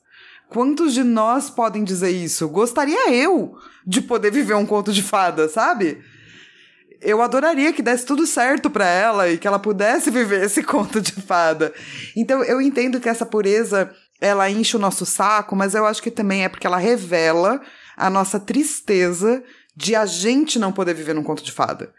[0.48, 2.48] Quantos de nós podem dizer isso?
[2.48, 3.54] Gostaria eu
[3.86, 5.98] de poder viver um conto de fada, sabe?
[7.02, 11.02] Eu adoraria que desse tudo certo para ela e que ela pudesse viver esse conto
[11.02, 11.70] de fada.
[12.16, 16.10] Então eu entendo que essa pureza ela enche o nosso saco, mas eu acho que
[16.10, 17.60] também é porque ela revela
[17.94, 19.44] a nossa tristeza
[19.78, 21.94] de a gente não poder viver num conto de fada.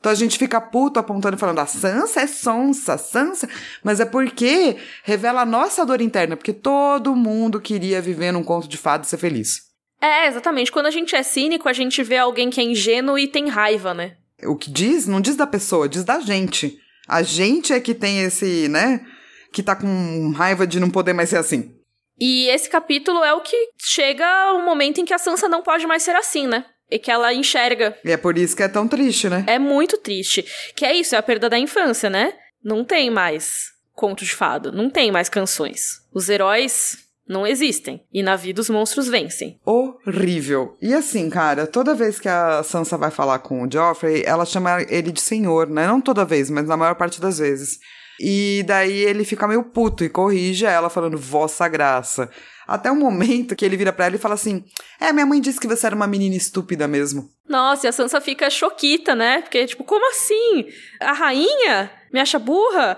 [0.00, 3.48] Então a gente fica puto apontando e falando, a Sansa é sonsa, a Sansa.
[3.82, 8.68] Mas é porque revela a nossa dor interna, porque todo mundo queria viver num conto
[8.68, 9.62] de fada e ser feliz.
[10.00, 10.72] É, exatamente.
[10.72, 13.94] Quando a gente é cínico, a gente vê alguém que é ingênuo e tem raiva,
[13.94, 14.16] né?
[14.42, 16.78] O que diz, não diz da pessoa, diz da gente.
[17.08, 19.06] A gente é que tem esse, né?
[19.52, 21.74] Que tá com raiva de não poder mais ser assim.
[22.20, 25.86] E esse capítulo é o que chega o momento em que a Sansa não pode
[25.86, 26.66] mais ser assim, né?
[26.90, 27.96] E que ela enxerga.
[28.04, 29.44] E é por isso que é tão triste, né?
[29.46, 30.44] É muito triste.
[30.74, 32.32] Que é isso, é a perda da infância, né?
[32.62, 36.02] Não tem mais conto de fado, não tem mais canções.
[36.12, 38.02] Os heróis não existem.
[38.12, 39.58] E na vida os monstros vencem.
[39.64, 40.76] Horrível.
[40.80, 44.82] E assim, cara, toda vez que a Sansa vai falar com o Joffrey, ela chama
[44.88, 45.86] ele de senhor, né?
[45.86, 47.78] Não toda vez, mas na maior parte das vezes.
[48.20, 52.30] E daí ele fica meio puto e corrige ela, falando Vossa Graça.
[52.66, 54.64] Até o momento que ele vira pra ela e fala assim:
[55.00, 57.30] É, minha mãe disse que você era uma menina estúpida mesmo.
[57.48, 59.42] Nossa, e a Sansa fica choquita, né?
[59.42, 60.66] Porque, tipo, como assim?
[61.00, 62.96] A rainha me acha burra?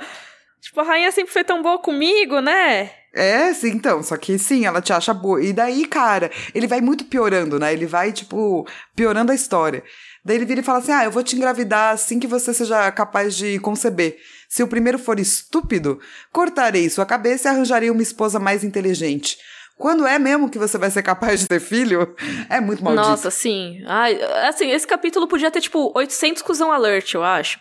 [0.60, 2.90] Tipo, a rainha sempre foi tão boa comigo, né?
[3.14, 5.42] É, sim, então, só que sim, ela te acha boa.
[5.42, 7.72] E daí, cara, ele vai muito piorando, né?
[7.72, 9.82] Ele vai, tipo, piorando a história.
[10.22, 12.90] Daí ele vira e fala assim: Ah, eu vou te engravidar assim que você seja
[12.92, 14.18] capaz de conceber.
[14.48, 15.98] Se o primeiro for estúpido,
[16.32, 19.38] cortarei sua cabeça e arranjarei uma esposa mais inteligente.
[19.76, 22.16] Quando é mesmo que você vai ser capaz de ter filho,
[22.48, 23.08] é muito maldito.
[23.08, 23.82] Nossa, sim.
[23.86, 24.18] Ai,
[24.48, 27.60] assim, esse capítulo podia ter, tipo, 800 cuzão alert, eu acho.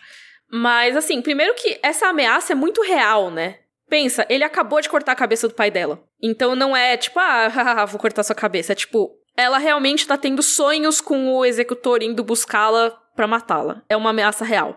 [0.50, 3.56] Mas, assim, primeiro que essa ameaça é muito real, né?
[3.88, 6.02] Pensa, ele acabou de cortar a cabeça do pai dela.
[6.20, 8.72] Então não é tipo, ah, vou cortar sua cabeça.
[8.72, 13.82] É tipo, ela realmente tá tendo sonhos com o executor indo buscá-la para matá-la.
[13.88, 14.76] É uma ameaça real.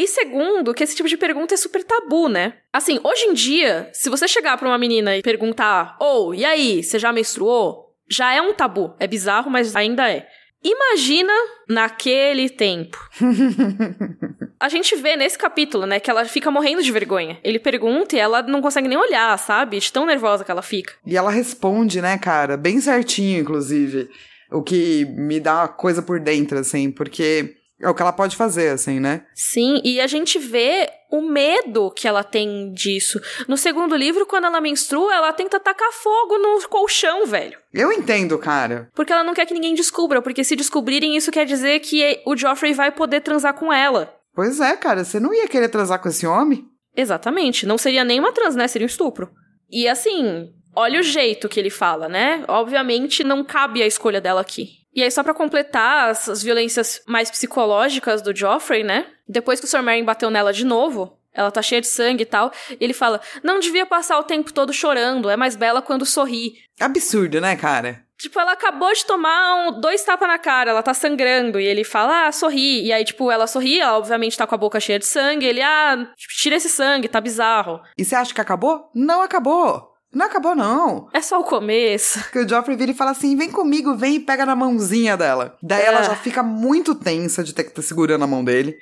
[0.00, 2.54] E segundo, que esse tipo de pergunta é super tabu, né?
[2.72, 6.42] Assim, hoje em dia, se você chegar pra uma menina e perguntar, ou, oh, e
[6.42, 7.94] aí, você já menstruou?
[8.10, 8.94] Já é um tabu.
[8.98, 10.26] É bizarro, mas ainda é.
[10.64, 11.34] Imagina
[11.68, 12.96] naquele tempo.
[14.58, 17.38] a gente vê nesse capítulo, né, que ela fica morrendo de vergonha.
[17.44, 19.78] Ele pergunta e ela não consegue nem olhar, sabe?
[19.78, 20.94] De tão nervosa que ela fica.
[21.04, 22.56] E ela responde, né, cara?
[22.56, 24.08] Bem certinho, inclusive.
[24.50, 28.36] O que me dá uma coisa por dentro, assim, porque é o que ela pode
[28.36, 29.22] fazer, assim, né?
[29.34, 33.20] Sim, e a gente vê o medo que ela tem disso.
[33.48, 37.58] No segundo livro, quando ela menstrua, ela tenta tacar fogo no colchão, velho.
[37.72, 38.90] Eu entendo, cara.
[38.94, 42.36] Porque ela não quer que ninguém descubra, porque se descobrirem, isso quer dizer que o
[42.36, 44.14] Joffrey vai poder transar com ela.
[44.34, 46.64] Pois é, cara, você não ia querer transar com esse homem?
[46.96, 48.68] Exatamente, não seria nem uma trans, né?
[48.68, 49.30] Seria um estupro.
[49.70, 52.44] E assim, olha o jeito que ele fala, né?
[52.46, 54.79] Obviamente não cabe a escolha dela aqui.
[54.94, 59.06] E aí, só para completar as, as, violências mais psicológicas do Joffrey, né?
[59.28, 59.82] Depois que o Sr.
[59.82, 63.60] Merrin bateu nela de novo, ela tá cheia de sangue e tal, ele fala: Não
[63.60, 66.54] devia passar o tempo todo chorando, é mais bela quando sorri.
[66.80, 68.04] Absurdo, né, cara?
[68.20, 71.84] Tipo, ela acabou de tomar um, dois tapas na cara, ela tá sangrando, e ele
[71.84, 72.84] fala, ah, sorri.
[72.84, 75.62] E aí, tipo, ela sorri, ela obviamente tá com a boca cheia de sangue, ele,
[75.62, 76.06] ah,
[76.38, 77.80] tira esse sangue, tá bizarro.
[77.96, 78.90] E você acha que acabou?
[78.94, 79.89] Não acabou!
[80.12, 81.08] Não acabou, não.
[81.12, 82.18] É só o começo.
[82.32, 85.56] Que o Joffrey vira e fala assim: vem comigo, vem e pega na mãozinha dela.
[85.62, 85.86] Daí é.
[85.86, 88.76] ela já fica muito tensa de ter que estar tá segurando a mão dele.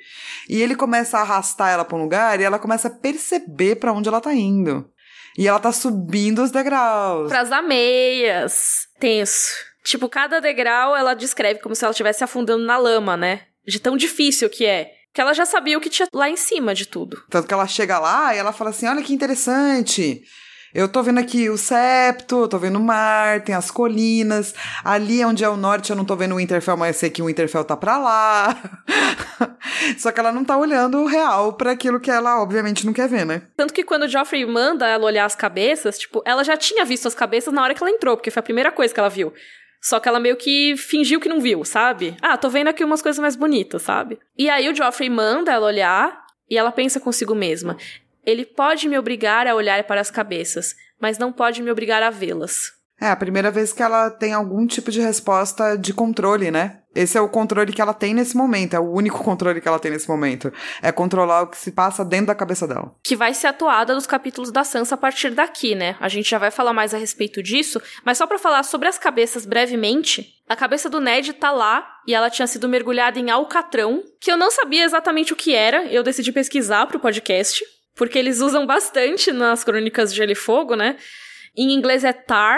[0.49, 3.93] E ele começa a arrastar ela pra um lugar e ela começa a perceber para
[3.93, 4.89] onde ela tá indo.
[5.37, 7.29] E ela tá subindo os degraus.
[7.29, 8.87] Pras ameias.
[8.99, 9.51] Tenso.
[9.83, 13.43] Tipo, cada degrau ela descreve como se ela estivesse afundando na lama, né?
[13.65, 16.73] De tão difícil que é que ela já sabia o que tinha lá em cima
[16.73, 17.23] de tudo.
[17.29, 20.23] Tanto que ela chega lá e ela fala assim: olha que interessante.
[20.73, 24.53] Eu tô vendo aqui o septo, tô vendo o mar, tem as colinas.
[24.83, 27.25] Ali onde é o norte eu não tô vendo o Winterfell, mas sei que o
[27.25, 28.55] Winterfell tá pra lá.
[29.97, 33.09] Só que ela não tá olhando o real para aquilo que ela obviamente não quer
[33.09, 33.41] ver, né?
[33.57, 37.07] Tanto que quando o Joffrey manda ela olhar as cabeças, tipo, ela já tinha visto
[37.07, 39.33] as cabeças na hora que ela entrou, porque foi a primeira coisa que ela viu.
[39.81, 42.15] Só que ela meio que fingiu que não viu, sabe?
[42.21, 44.19] Ah, tô vendo aqui umas coisas mais bonitas, sabe?
[44.37, 47.77] E aí o Joffrey manda ela olhar e ela pensa consigo mesma:
[48.25, 52.09] ele pode me obrigar a olhar para as cabeças, mas não pode me obrigar a
[52.09, 52.79] vê-las.
[53.01, 56.79] É a primeira vez que ela tem algum tipo de resposta de controle, né?
[56.93, 59.79] Esse é o controle que ela tem nesse momento, é o único controle que ela
[59.79, 60.51] tem nesse momento.
[60.81, 62.93] É controlar o que se passa dentro da cabeça dela.
[63.01, 65.95] Que vai ser atuada nos capítulos da Sansa a partir daqui, né?
[65.99, 68.97] A gente já vai falar mais a respeito disso, mas só para falar sobre as
[68.97, 74.03] cabeças brevemente, a cabeça do Ned tá lá e ela tinha sido mergulhada em alcatrão,
[74.19, 77.63] que eu não sabia exatamente o que era, eu decidi pesquisar pro podcast
[77.99, 80.95] porque eles usam bastante nas crônicas de Gelo e Fogo, né?
[81.55, 82.57] Em inglês é tar,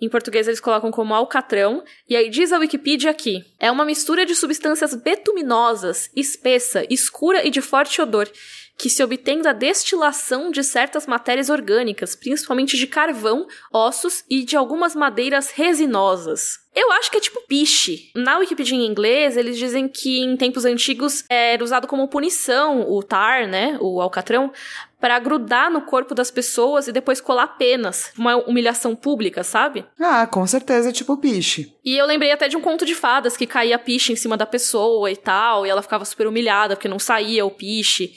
[0.00, 4.26] Em português eles colocam como alcatrão, e aí diz a Wikipedia aqui: é uma mistura
[4.26, 8.30] de substâncias betuminosas, espessa, escura e de forte odor,
[8.78, 14.56] que se obtém da destilação de certas matérias orgânicas, principalmente de carvão, ossos e de
[14.56, 16.66] algumas madeiras resinosas.
[16.74, 18.10] Eu acho que é tipo piche.
[18.14, 23.02] Na Wikipedia em inglês, eles dizem que em tempos antigos era usado como punição o
[23.02, 24.52] tar, né, o alcatrão,
[25.00, 28.12] para grudar no corpo das pessoas e depois colar penas.
[28.18, 29.86] Uma humilhação pública, sabe?
[29.98, 31.74] Ah, com certeza é tipo piche.
[31.82, 34.44] E eu lembrei até de um conto de fadas que caía piche em cima da
[34.44, 38.12] pessoa e tal, e ela ficava super humilhada porque não saía o piche.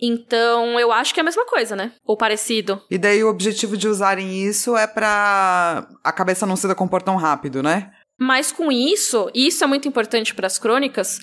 [0.00, 1.92] Então, eu acho que é a mesma coisa, né?
[2.04, 2.82] Ou parecido.
[2.90, 7.16] E daí o objetivo de usarem isso é pra a cabeça não se decompor tão
[7.16, 7.90] rápido, né?
[8.18, 11.20] Mas com isso, e isso é muito importante para as crônicas,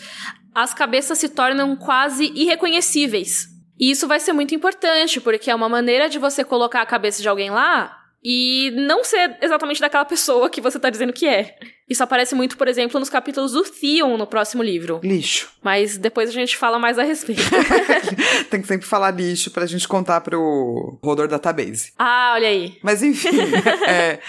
[0.53, 3.47] as cabeças se tornam quase irreconhecíveis.
[3.79, 7.21] E isso vai ser muito importante, porque é uma maneira de você colocar a cabeça
[7.21, 11.55] de alguém lá e não ser exatamente daquela pessoa que você tá dizendo que é.
[11.91, 15.01] Isso aparece muito, por exemplo, nos capítulos do Theon no próximo livro.
[15.03, 15.49] Lixo.
[15.61, 17.41] Mas depois a gente fala mais a respeito.
[18.49, 21.91] Tem que sempre falar lixo pra gente contar pro Rodor Database.
[21.99, 22.77] Ah, olha aí.
[22.81, 23.35] Mas enfim,
[23.85, 24.19] é,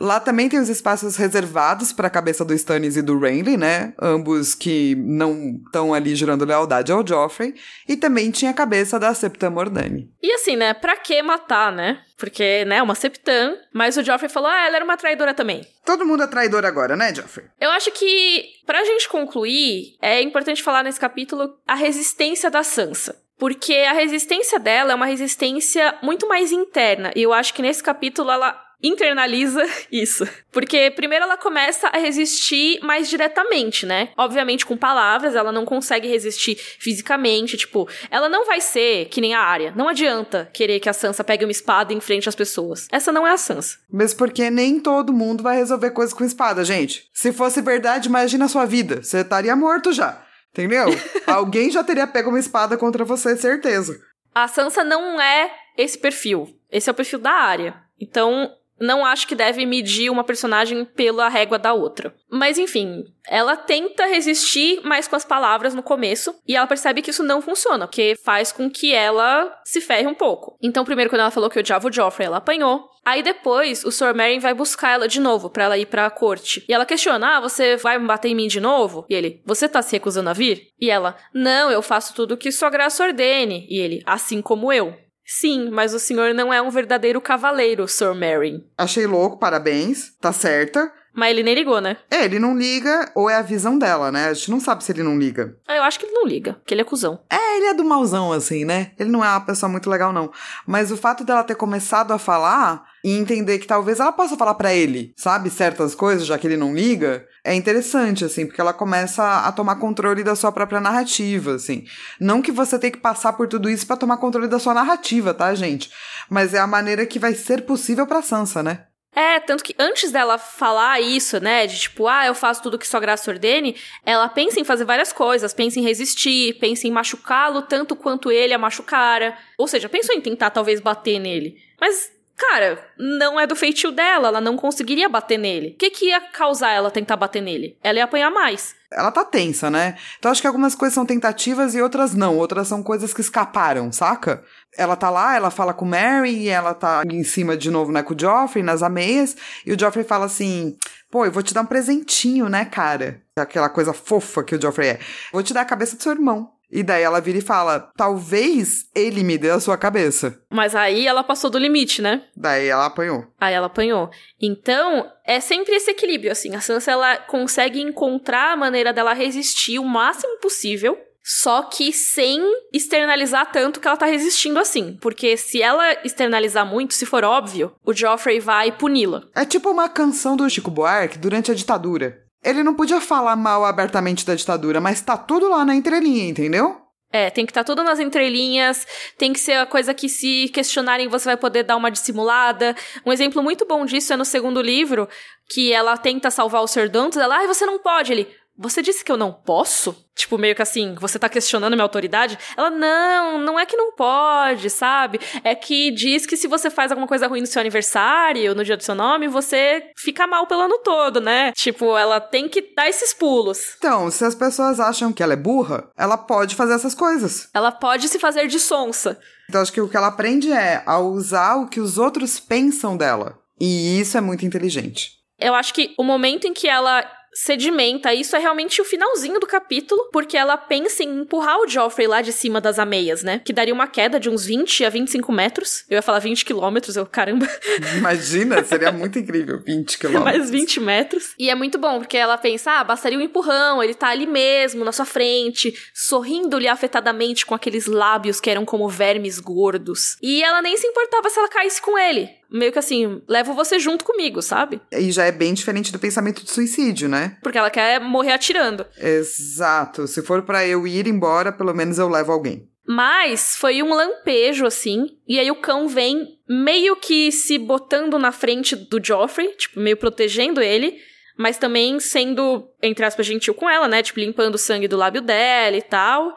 [0.00, 3.92] lá também tem os espaços reservados pra cabeça do Stannis e do Renly, né?
[4.00, 7.54] Ambos que não estão ali jurando lealdade ao Joffrey.
[7.86, 10.10] E também tinha a cabeça da Septa Mordani.
[10.22, 10.72] E assim, né?
[10.72, 12.00] Pra que matar, né?
[12.16, 13.56] Porque, né, uma Septã.
[13.72, 15.66] Mas o Joffrey falou, ah, ela era uma traidora também.
[15.84, 17.46] Todo mundo é traidor agora, né, Joffrey?
[17.60, 23.22] Eu acho que, pra gente concluir, é importante falar nesse capítulo a resistência da Sansa.
[23.36, 27.10] Porque a resistência dela é uma resistência muito mais interna.
[27.16, 30.28] E eu acho que nesse capítulo ela internaliza isso.
[30.52, 34.10] Porque primeiro ela começa a resistir mais diretamente, né?
[34.16, 39.34] Obviamente com palavras, ela não consegue resistir fisicamente, tipo, ela não vai ser que nem
[39.34, 39.72] a área.
[39.74, 42.86] Não adianta querer que a Sansa pegue uma espada em frente às pessoas.
[42.92, 43.78] Essa não é a Sansa.
[43.90, 47.08] Mesmo porque nem todo mundo vai resolver coisas com espada, gente.
[47.12, 49.02] Se fosse verdade, imagina a sua vida.
[49.02, 50.22] Você estaria morto já.
[50.52, 50.86] Entendeu?
[51.26, 54.00] Alguém já teria pego uma espada contra você, certeza.
[54.34, 56.56] A Sansa não é esse perfil.
[56.70, 57.74] Esse é o perfil da área.
[58.00, 58.50] Então,
[58.80, 62.14] não acho que deve medir uma personagem pela régua da outra.
[62.30, 67.10] Mas enfim, ela tenta resistir mais com as palavras no começo e ela percebe que
[67.10, 70.58] isso não funciona, porque faz com que ela se ferre um pouco.
[70.62, 72.88] Então, primeiro, quando ela falou que odiava o Joffrey, ela apanhou.
[73.04, 74.14] Aí depois, o Sr.
[74.14, 76.64] Meryn vai buscar ela de novo para ela ir pra corte.
[76.66, 79.04] E ela questiona: Ah, você vai me bater em mim de novo?
[79.10, 80.68] E ele: Você tá se recusando a vir?
[80.80, 83.66] E ela: Não, eu faço tudo o que sua graça ordene.
[83.68, 84.96] E ele: Assim como eu.
[85.26, 88.14] Sim, mas o senhor não é um verdadeiro cavaleiro, Sr.
[88.14, 88.62] Meryn.
[88.76, 90.12] Achei louco, parabéns.
[90.20, 90.92] Tá certa.
[91.14, 91.96] Mas ele nem ligou, né?
[92.10, 94.26] É, ele não liga, ou é a visão dela, né?
[94.26, 95.56] A gente não sabe se ele não liga.
[95.66, 97.20] Ah, Eu acho que ele não liga, porque ele é cuzão.
[97.30, 98.92] É, ele é do mauzão, assim, né?
[98.98, 100.30] Ele não é uma pessoa muito legal, não.
[100.66, 104.54] Mas o fato dela ter começado a falar e entender que talvez ela possa falar
[104.54, 105.50] pra ele, sabe?
[105.50, 109.76] Certas coisas, já que ele não liga, é interessante, assim, porque ela começa a tomar
[109.76, 111.84] controle da sua própria narrativa, assim.
[112.18, 115.34] Não que você tenha que passar por tudo isso pra tomar controle da sua narrativa,
[115.34, 115.90] tá, gente?
[116.30, 118.86] Mas é a maneira que vai ser possível pra Sansa, né?
[119.14, 122.86] É, tanto que antes dela falar isso, né, de tipo, ah, eu faço tudo que
[122.86, 127.62] sua graça ordene, ela pensa em fazer várias coisas, pensa em resistir, pensa em machucá-lo
[127.62, 129.36] tanto quanto ele a machucara.
[129.56, 131.56] Ou seja, pensou em tentar talvez bater nele.
[131.80, 135.68] Mas, cara, não é do feitio dela, ela não conseguiria bater nele.
[135.68, 137.76] O que, que ia causar ela tentar bater nele?
[137.82, 138.74] Ela ia apanhar mais.
[138.90, 139.96] Ela tá tensa, né?
[140.18, 142.36] Então acho que algumas coisas são tentativas e outras não.
[142.38, 144.44] Outras são coisas que escaparam, saca?
[144.76, 147.92] Ela tá lá, ela fala com o Mary, e ela tá em cima de novo,
[147.92, 150.76] né, com o Joffrey, nas ameias, e o Joffrey fala assim:
[151.10, 153.22] pô, eu vou te dar um presentinho, né, cara?
[153.38, 154.98] Aquela coisa fofa que o Joffrey é.
[155.32, 156.50] Vou te dar a cabeça do seu irmão.
[156.74, 160.40] E daí ela vira e fala: talvez ele me dê a sua cabeça.
[160.50, 162.24] Mas aí ela passou do limite, né?
[162.36, 163.24] Daí ela apanhou.
[163.40, 164.10] Aí ela apanhou.
[164.42, 166.56] Então, é sempre esse equilíbrio, assim.
[166.56, 172.42] A Sansa, ela consegue encontrar a maneira dela resistir o máximo possível, só que sem
[172.70, 174.98] externalizar tanto que ela tá resistindo assim.
[175.00, 179.22] Porque se ela externalizar muito, se for óbvio, o Joffrey vai puni-la.
[179.34, 182.22] É tipo uma canção do Chico Buarque durante a ditadura.
[182.42, 186.84] Ele não podia falar mal abertamente da ditadura, mas tá tudo lá na entrelinha, entendeu?
[187.10, 188.84] É, tem que estar tudo nas entrelinhas,
[189.16, 192.74] tem que ser a coisa que se questionarem você vai poder dar uma dissimulada.
[193.06, 195.08] Um exemplo muito bom disso é no segundo livro,
[195.48, 199.04] que ela tenta salvar o Sir Dantos, ela, ai, você não pode, ele, você disse
[199.04, 199.96] que eu não posso?
[200.14, 202.38] Tipo, meio que assim, você tá questionando minha autoridade?
[202.56, 205.20] Ela, não, não é que não pode, sabe?
[205.42, 208.76] É que diz que se você faz alguma coisa ruim no seu aniversário, no dia
[208.76, 211.50] do seu nome, você fica mal pelo ano todo, né?
[211.52, 213.74] Tipo, ela tem que dar esses pulos.
[213.78, 217.48] Então, se as pessoas acham que ela é burra, ela pode fazer essas coisas.
[217.52, 219.18] Ela pode se fazer de sonsa.
[219.48, 222.96] Então, acho que o que ela aprende é a usar o que os outros pensam
[222.96, 223.38] dela.
[223.60, 225.12] E isso é muito inteligente.
[225.38, 227.04] Eu acho que o momento em que ela
[227.34, 228.14] sedimenta.
[228.14, 232.22] Isso é realmente o finalzinho do capítulo, porque ela pensa em empurrar o Joffrey lá
[232.22, 233.40] de cima das ameias, né?
[233.44, 235.84] Que daria uma queda de uns 20 a 25 metros.
[235.90, 237.48] Eu ia falar 20 quilômetros, eu, caramba.
[237.96, 240.38] Imagina, seria muito incrível, 20 quilômetros.
[240.38, 241.34] Mais 20 metros.
[241.38, 244.84] E é muito bom, porque ela pensa, ah, bastaria um empurrão, ele tá ali mesmo,
[244.84, 250.16] na sua frente, sorrindo-lhe afetadamente com aqueles lábios que eram como vermes gordos.
[250.22, 253.80] E ela nem se importava se ela caísse com ele meio que assim, levo você
[253.80, 254.80] junto comigo, sabe?
[254.92, 257.36] E já é bem diferente do pensamento de suicídio, né?
[257.42, 258.86] Porque ela quer morrer atirando.
[258.96, 260.06] Exato.
[260.06, 262.68] Se for para eu ir embora, pelo menos eu levo alguém.
[262.86, 268.30] Mas foi um lampejo, assim, e aí o cão vem meio que se botando na
[268.30, 270.98] frente do Joffrey, tipo, meio protegendo ele,
[271.36, 274.02] mas também sendo, entre aspas, gentil com ela, né?
[274.02, 276.36] Tipo, limpando o sangue do lábio dela e tal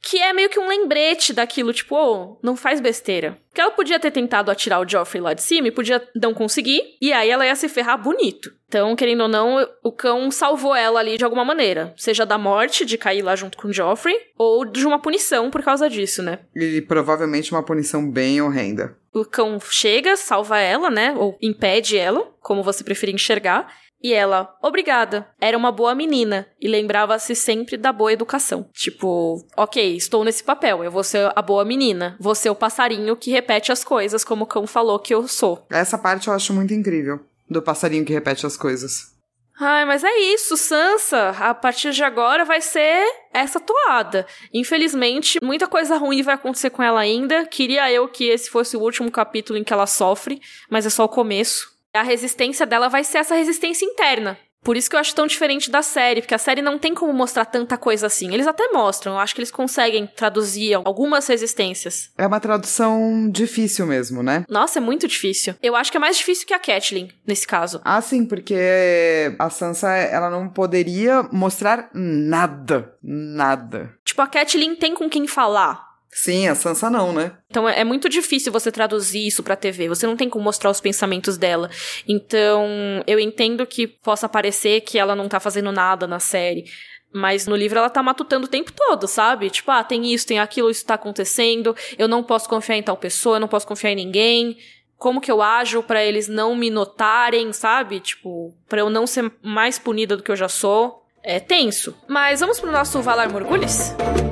[0.00, 3.38] que é meio que um lembrete daquilo, tipo, oh, não faz besteira.
[3.52, 6.96] Que ela podia ter tentado atirar o Joffrey lá de cima e podia não conseguir,
[7.00, 8.52] e aí ela ia se ferrar bonito.
[8.68, 11.94] Então, querendo ou não, o cão salvou ela ali de alguma maneira.
[11.96, 15.62] Seja da morte, de cair lá junto com o Joffrey, ou de uma punição por
[15.62, 16.40] causa disso, né?
[16.54, 18.96] E provavelmente uma punição bem horrenda.
[19.12, 21.14] O cão chega, salva ela, né?
[21.16, 23.72] Ou impede ela, como você preferir enxergar.
[24.02, 28.68] E ela, obrigada, era uma boa menina e lembrava-se sempre da boa educação.
[28.72, 33.16] Tipo, ok, estou nesse papel, eu vou ser a boa menina, vou ser o passarinho
[33.16, 35.66] que repete as coisas como o cão falou que eu sou.
[35.70, 37.20] Essa parte eu acho muito incrível,
[37.50, 39.18] do passarinho que repete as coisas.
[39.60, 41.30] Ai, mas é isso, Sansa.
[41.30, 44.24] A partir de agora vai ser essa toada.
[44.54, 47.44] Infelizmente, muita coisa ruim vai acontecer com ela ainda.
[47.44, 50.40] Queria eu que esse fosse o último capítulo em que ela sofre,
[50.70, 54.38] mas é só o começo a resistência dela vai ser essa resistência interna.
[54.62, 57.12] Por isso que eu acho tão diferente da série, porque a série não tem como
[57.12, 58.34] mostrar tanta coisa assim.
[58.34, 62.10] Eles até mostram, eu acho que eles conseguem traduzir algumas resistências.
[62.18, 64.44] É uma tradução difícil mesmo, né?
[64.48, 65.54] Nossa, é muito difícil.
[65.62, 67.80] Eu acho que é mais difícil que a Catelyn, nesse caso.
[67.84, 72.94] Ah, sim, porque a Sansa, ela não poderia mostrar nada.
[73.02, 73.94] Nada.
[74.04, 75.87] Tipo, a Catelyn tem com quem falar.
[76.10, 77.32] Sim, a Sansa não, né?
[77.50, 79.88] Então é, é muito difícil você traduzir isso pra TV.
[79.88, 81.70] Você não tem como mostrar os pensamentos dela.
[82.06, 82.66] Então,
[83.06, 86.64] eu entendo que possa parecer que ela não tá fazendo nada na série.
[87.12, 89.48] Mas no livro ela tá matutando o tempo todo, sabe?
[89.48, 91.74] Tipo, ah, tem isso, tem aquilo, isso tá acontecendo.
[91.96, 94.58] Eu não posso confiar em tal pessoa, eu não posso confiar em ninguém.
[94.96, 98.00] Como que eu ajo para eles não me notarem, sabe?
[98.00, 101.02] Tipo, para eu não ser mais punida do que eu já sou.
[101.22, 101.96] É tenso.
[102.06, 103.94] Mas vamos pro nosso Valar Morgulis?
[103.98, 104.27] Música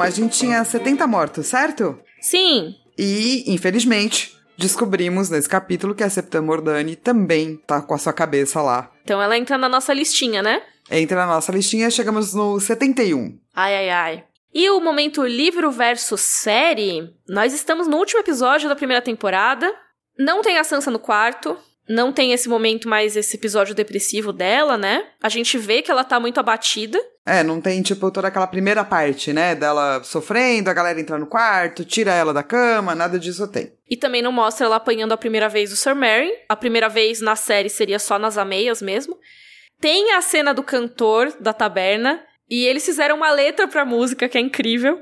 [0.00, 1.98] A gente tinha 70 mortos, certo?
[2.20, 2.74] Sim.
[2.98, 8.60] E, infelizmente, descobrimos nesse capítulo que a Septa Mordani também tá com a sua cabeça
[8.60, 8.90] lá.
[9.02, 10.62] Então ela entra na nossa listinha, né?
[10.90, 13.38] Entra na nossa listinha, chegamos no 71.
[13.54, 14.24] Ai, ai, ai.
[14.52, 19.72] E o momento livro versus série, nós estamos no último episódio da primeira temporada.
[20.18, 21.56] Não tem a Sansa no quarto,
[21.90, 25.04] não tem esse momento mais, esse episódio depressivo dela, né?
[25.20, 27.00] A gente vê que ela tá muito abatida.
[27.26, 29.56] É, não tem, tipo, toda aquela primeira parte, né?
[29.56, 33.72] Dela sofrendo, a galera entra no quarto, tira ela da cama, nada disso tem.
[33.90, 36.30] E também não mostra ela apanhando a primeira vez o Sir Mary.
[36.48, 39.18] A primeira vez na série seria só nas ameias mesmo.
[39.80, 42.24] Tem a cena do cantor da taberna.
[42.48, 45.00] E eles fizeram uma letra pra música que é incrível.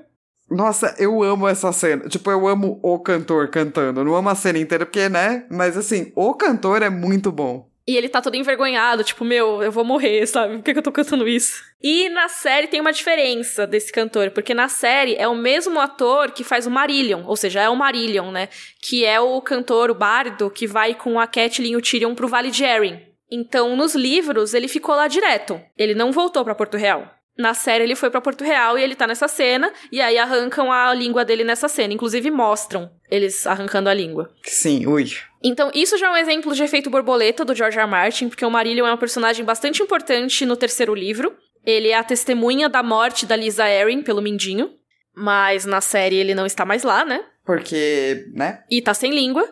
[0.51, 2.09] Nossa, eu amo essa cena.
[2.09, 4.01] Tipo, eu amo o cantor cantando.
[4.01, 5.47] Eu não amo a cena inteira, porque, né?
[5.51, 7.69] Mas assim, o cantor é muito bom.
[7.89, 10.57] E ele tá todo envergonhado, tipo, meu, eu vou morrer, sabe?
[10.57, 11.63] Por que, que eu tô cantando isso?
[11.83, 16.33] E na série tem uma diferença desse cantor, porque na série é o mesmo ator
[16.33, 18.51] que faz o Marillion, ou seja, é o Marillion, né?
[18.83, 22.29] Que é o cantor, o bardo, que vai com a Catelyn e o Tyrion pro
[22.29, 23.01] Vale de Arryn.
[23.31, 25.59] Então, nos livros, ele ficou lá direto.
[25.77, 27.18] Ele não voltou para Porto Real.
[27.39, 30.73] Na série ele foi para Porto Real e ele tá nessa cena, e aí arrancam
[30.73, 31.95] a língua dele nessa cena.
[31.95, 34.31] Inclusive mostram eles arrancando a língua.
[34.43, 35.07] Sim, ui.
[35.43, 37.85] Então, isso já é um exemplo de efeito borboleta do George R.
[37.85, 37.91] R.
[37.91, 41.33] Martin, porque o Marillion é um personagem bastante importante no terceiro livro.
[41.65, 44.71] Ele é a testemunha da morte da Lisa Arryn pelo Mindinho.
[45.15, 47.25] Mas na série ele não está mais lá, né?
[47.45, 48.63] Porque, né?
[48.71, 49.49] E tá sem língua.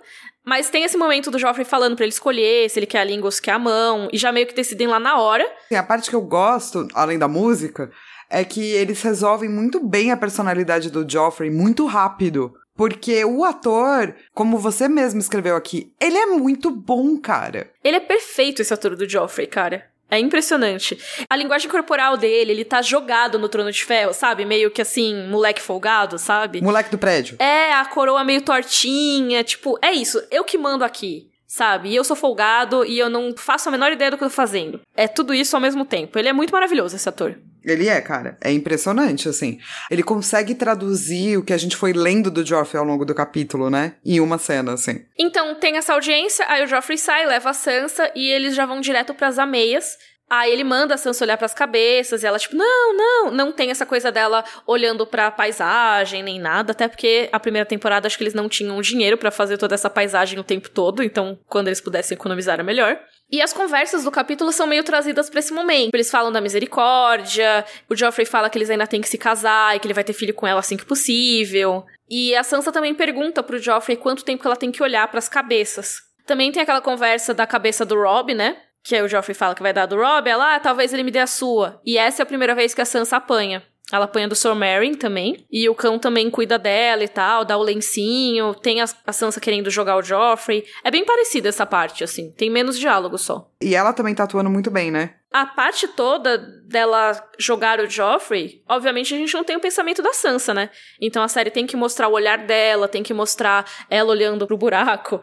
[0.46, 3.26] Mas tem esse momento do Joffrey falando para ele escolher se ele quer a língua
[3.26, 5.44] ou se quer a mão, e já meio que decidem lá na hora.
[5.74, 7.90] A parte que eu gosto, além da música,
[8.30, 12.54] é que eles resolvem muito bem a personalidade do Joffrey muito rápido.
[12.76, 17.70] Porque o ator, como você mesmo escreveu aqui, ele é muito bom, cara.
[17.82, 19.90] Ele é perfeito, esse ator do Joffrey, cara.
[20.10, 20.98] É impressionante.
[21.28, 24.44] A linguagem corporal dele, ele tá jogado no trono de ferro, sabe?
[24.44, 26.62] Meio que assim, moleque folgado, sabe?
[26.62, 27.36] Moleque do prédio.
[27.40, 31.28] É, a coroa meio tortinha, tipo, é isso, eu que mando aqui.
[31.56, 31.88] Sabe?
[31.88, 34.34] E eu sou folgado e eu não faço a menor ideia do que eu tô
[34.34, 34.80] fazendo.
[34.94, 36.18] É tudo isso ao mesmo tempo.
[36.18, 37.34] Ele é muito maravilhoso, esse ator.
[37.64, 38.36] Ele é, cara.
[38.42, 39.58] É impressionante, assim.
[39.90, 43.70] Ele consegue traduzir o que a gente foi lendo do Joffrey ao longo do capítulo,
[43.70, 43.94] né?
[44.04, 45.04] Em uma cena, assim.
[45.18, 48.80] Então, tem essa audiência, aí o Joffrey sai, leva a Sansa e eles já vão
[48.80, 49.96] direto pras ameias.
[50.28, 53.70] Aí ele manda a Sansa olhar pras cabeças e ela, tipo, não, não, não tem
[53.70, 58.24] essa coisa dela olhando pra paisagem nem nada, até porque a primeira temporada acho que
[58.24, 61.80] eles não tinham dinheiro para fazer toda essa paisagem o tempo todo, então quando eles
[61.80, 62.98] pudessem economizar era melhor.
[63.30, 65.94] E as conversas do capítulo são meio trazidas para esse momento.
[65.94, 69.80] Eles falam da misericórdia, o Joffrey fala que eles ainda têm que se casar e
[69.80, 71.84] que ele vai ter filho com ela assim que possível.
[72.08, 75.28] E a Sansa também pergunta pro Joffrey quanto tempo ela tem que olhar para as
[75.28, 76.02] cabeças.
[76.24, 78.56] Também tem aquela conversa da cabeça do Rob, né?
[78.86, 81.18] Que o Joffrey fala que vai dar do Rob, ela, ah, talvez ele me dê
[81.18, 81.80] a sua.
[81.84, 83.60] E essa é a primeira vez que a Sansa apanha.
[83.92, 85.44] Ela apanha do Sir Meryn também.
[85.50, 88.54] E o cão também cuida dela e tal, dá o lencinho.
[88.54, 90.64] Tem a, a Sansa querendo jogar o Joffrey.
[90.84, 92.30] É bem parecida essa parte, assim.
[92.36, 93.50] Tem menos diálogo só.
[93.60, 95.14] E ela também tá atuando muito bem, né?
[95.36, 100.14] A parte toda dela jogar o Joffrey, obviamente a gente não tem o pensamento da
[100.14, 100.70] Sansa, né?
[100.98, 104.56] Então a série tem que mostrar o olhar dela, tem que mostrar ela olhando pro
[104.56, 105.20] buraco.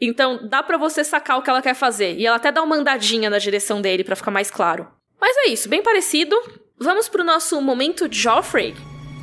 [0.00, 2.16] Então dá para você sacar o que ela quer fazer.
[2.16, 4.88] E ela até dá uma andadinha na direção dele para ficar mais claro.
[5.20, 6.36] Mas é isso, bem parecido.
[6.76, 8.74] Vamos pro nosso momento Joffrey.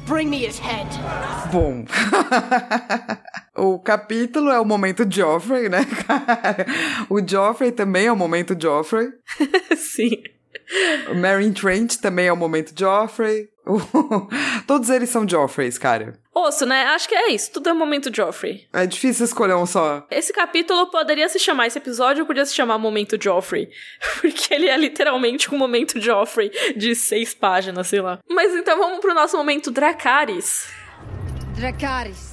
[0.05, 0.87] Bring me his head.
[1.51, 1.85] Bom.
[3.55, 6.65] o capítulo é o momento Joffrey, né, cara?
[7.09, 9.07] O Joffrey também é o momento Joffrey.
[9.77, 10.21] Sim.
[11.09, 13.49] O Marion Trent também é o momento Joffrey.
[14.67, 16.19] Todos eles são Joffreys, cara.
[16.33, 16.83] Osso, né?
[16.87, 17.51] Acho que é isso.
[17.51, 18.67] Tudo é momento Joffrey.
[18.73, 20.05] É difícil escolher um só.
[20.09, 23.69] Esse capítulo poderia se chamar, esse episódio poderia se chamar Momento Joffrey.
[24.19, 28.19] Porque ele é literalmente um momento Joffrey de seis páginas, sei lá.
[28.29, 30.67] Mas então vamos pro nosso momento Dracarys.
[31.55, 32.32] Dracarys.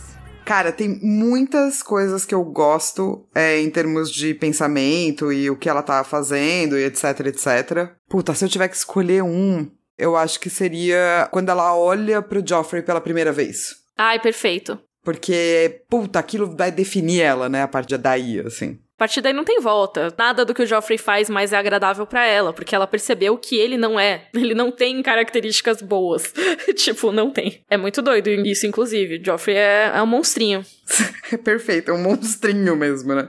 [0.51, 5.68] Cara, tem muitas coisas que eu gosto é, em termos de pensamento e o que
[5.68, 7.92] ela tá fazendo e etc, etc.
[8.09, 12.44] Puta, se eu tiver que escolher um, eu acho que seria quando ela olha pro
[12.44, 13.76] Joffrey pela primeira vez.
[13.96, 14.76] Ai, perfeito.
[15.05, 17.62] Porque, puta, aquilo vai definir ela, né?
[17.62, 18.80] A partir daí, assim.
[19.01, 20.14] A partir daí não tem volta.
[20.18, 23.57] Nada do que o Joffrey faz mais é agradável para ela, porque ela percebeu que
[23.57, 24.28] ele não é.
[24.34, 26.34] Ele não tem características boas.
[26.76, 27.64] tipo, não tem.
[27.70, 29.22] É muito doido isso, inclusive.
[29.24, 30.62] Joffrey é, é um monstrinho.
[31.42, 33.26] Perfeito, é um monstrinho mesmo, né?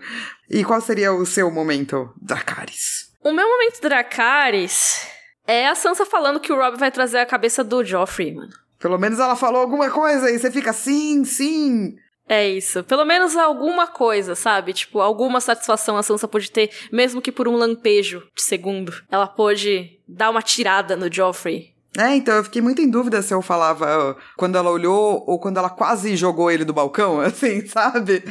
[0.49, 3.09] E qual seria o seu momento, Dracarys?
[3.24, 5.07] O meu momento Dracarys
[5.47, 8.51] é a Sansa falando que o Rob vai trazer a cabeça do Joffrey, mano.
[8.78, 11.95] Pelo menos ela falou alguma coisa e você fica sim, sim.
[12.32, 12.82] É isso.
[12.86, 14.72] Pelo menos alguma coisa, sabe?
[14.72, 18.94] Tipo, alguma satisfação a Sansa pode ter, mesmo que por um lampejo de segundo.
[19.12, 21.74] Ela pôde dar uma tirada no Joffrey.
[21.98, 25.58] É, então eu fiquei muito em dúvida se eu falava quando ela olhou ou quando
[25.58, 28.24] ela quase jogou ele do balcão, assim, sabe?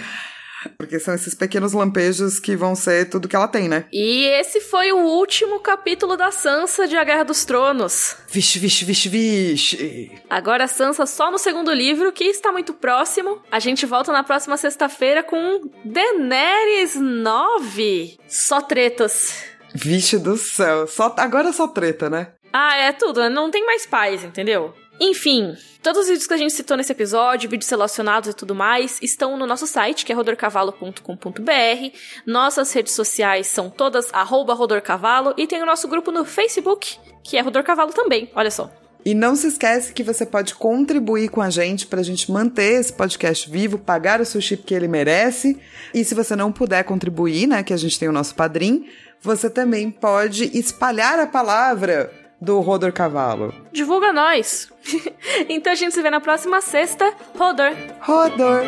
[0.76, 3.84] Porque são esses pequenos lampejos que vão ser tudo que ela tem, né?
[3.92, 8.16] E esse foi o último capítulo da Sansa de A Guerra dos Tronos.
[8.28, 10.12] Vixe, vixe, vixe, vixe.
[10.28, 13.42] Agora a Sansa só no segundo livro, que está muito próximo.
[13.50, 18.18] A gente volta na próxima sexta-feira com Daenerys 9.
[18.28, 19.44] Só tretas.
[19.74, 20.86] Vixe do céu.
[20.86, 22.32] Só, agora é só treta, né?
[22.52, 23.28] Ah, é tudo.
[23.30, 24.74] Não tem mais paz, entendeu?
[25.02, 28.98] Enfim, todos os vídeos que a gente citou nesse episódio, vídeos relacionados e tudo mais,
[29.00, 31.96] estão no nosso site, que é rodorcavalo.com.br.
[32.26, 37.40] Nossas redes sociais são todas rodorcavalo e tem o nosso grupo no Facebook, que é
[37.40, 38.70] Rodorcavalo também, olha só.
[39.02, 42.80] E não se esquece que você pode contribuir com a gente para a gente manter
[42.80, 45.58] esse podcast vivo, pagar o sushi que ele merece.
[45.94, 48.84] E se você não puder contribuir, né, que a gente tem o nosso padrinho,
[49.22, 53.52] você também pode espalhar a palavra do Rodor Cavalo.
[53.72, 54.72] Divulga nós!
[55.48, 57.12] então a gente se vê na próxima sexta.
[57.36, 57.72] Rodor!
[58.00, 58.62] Rodor!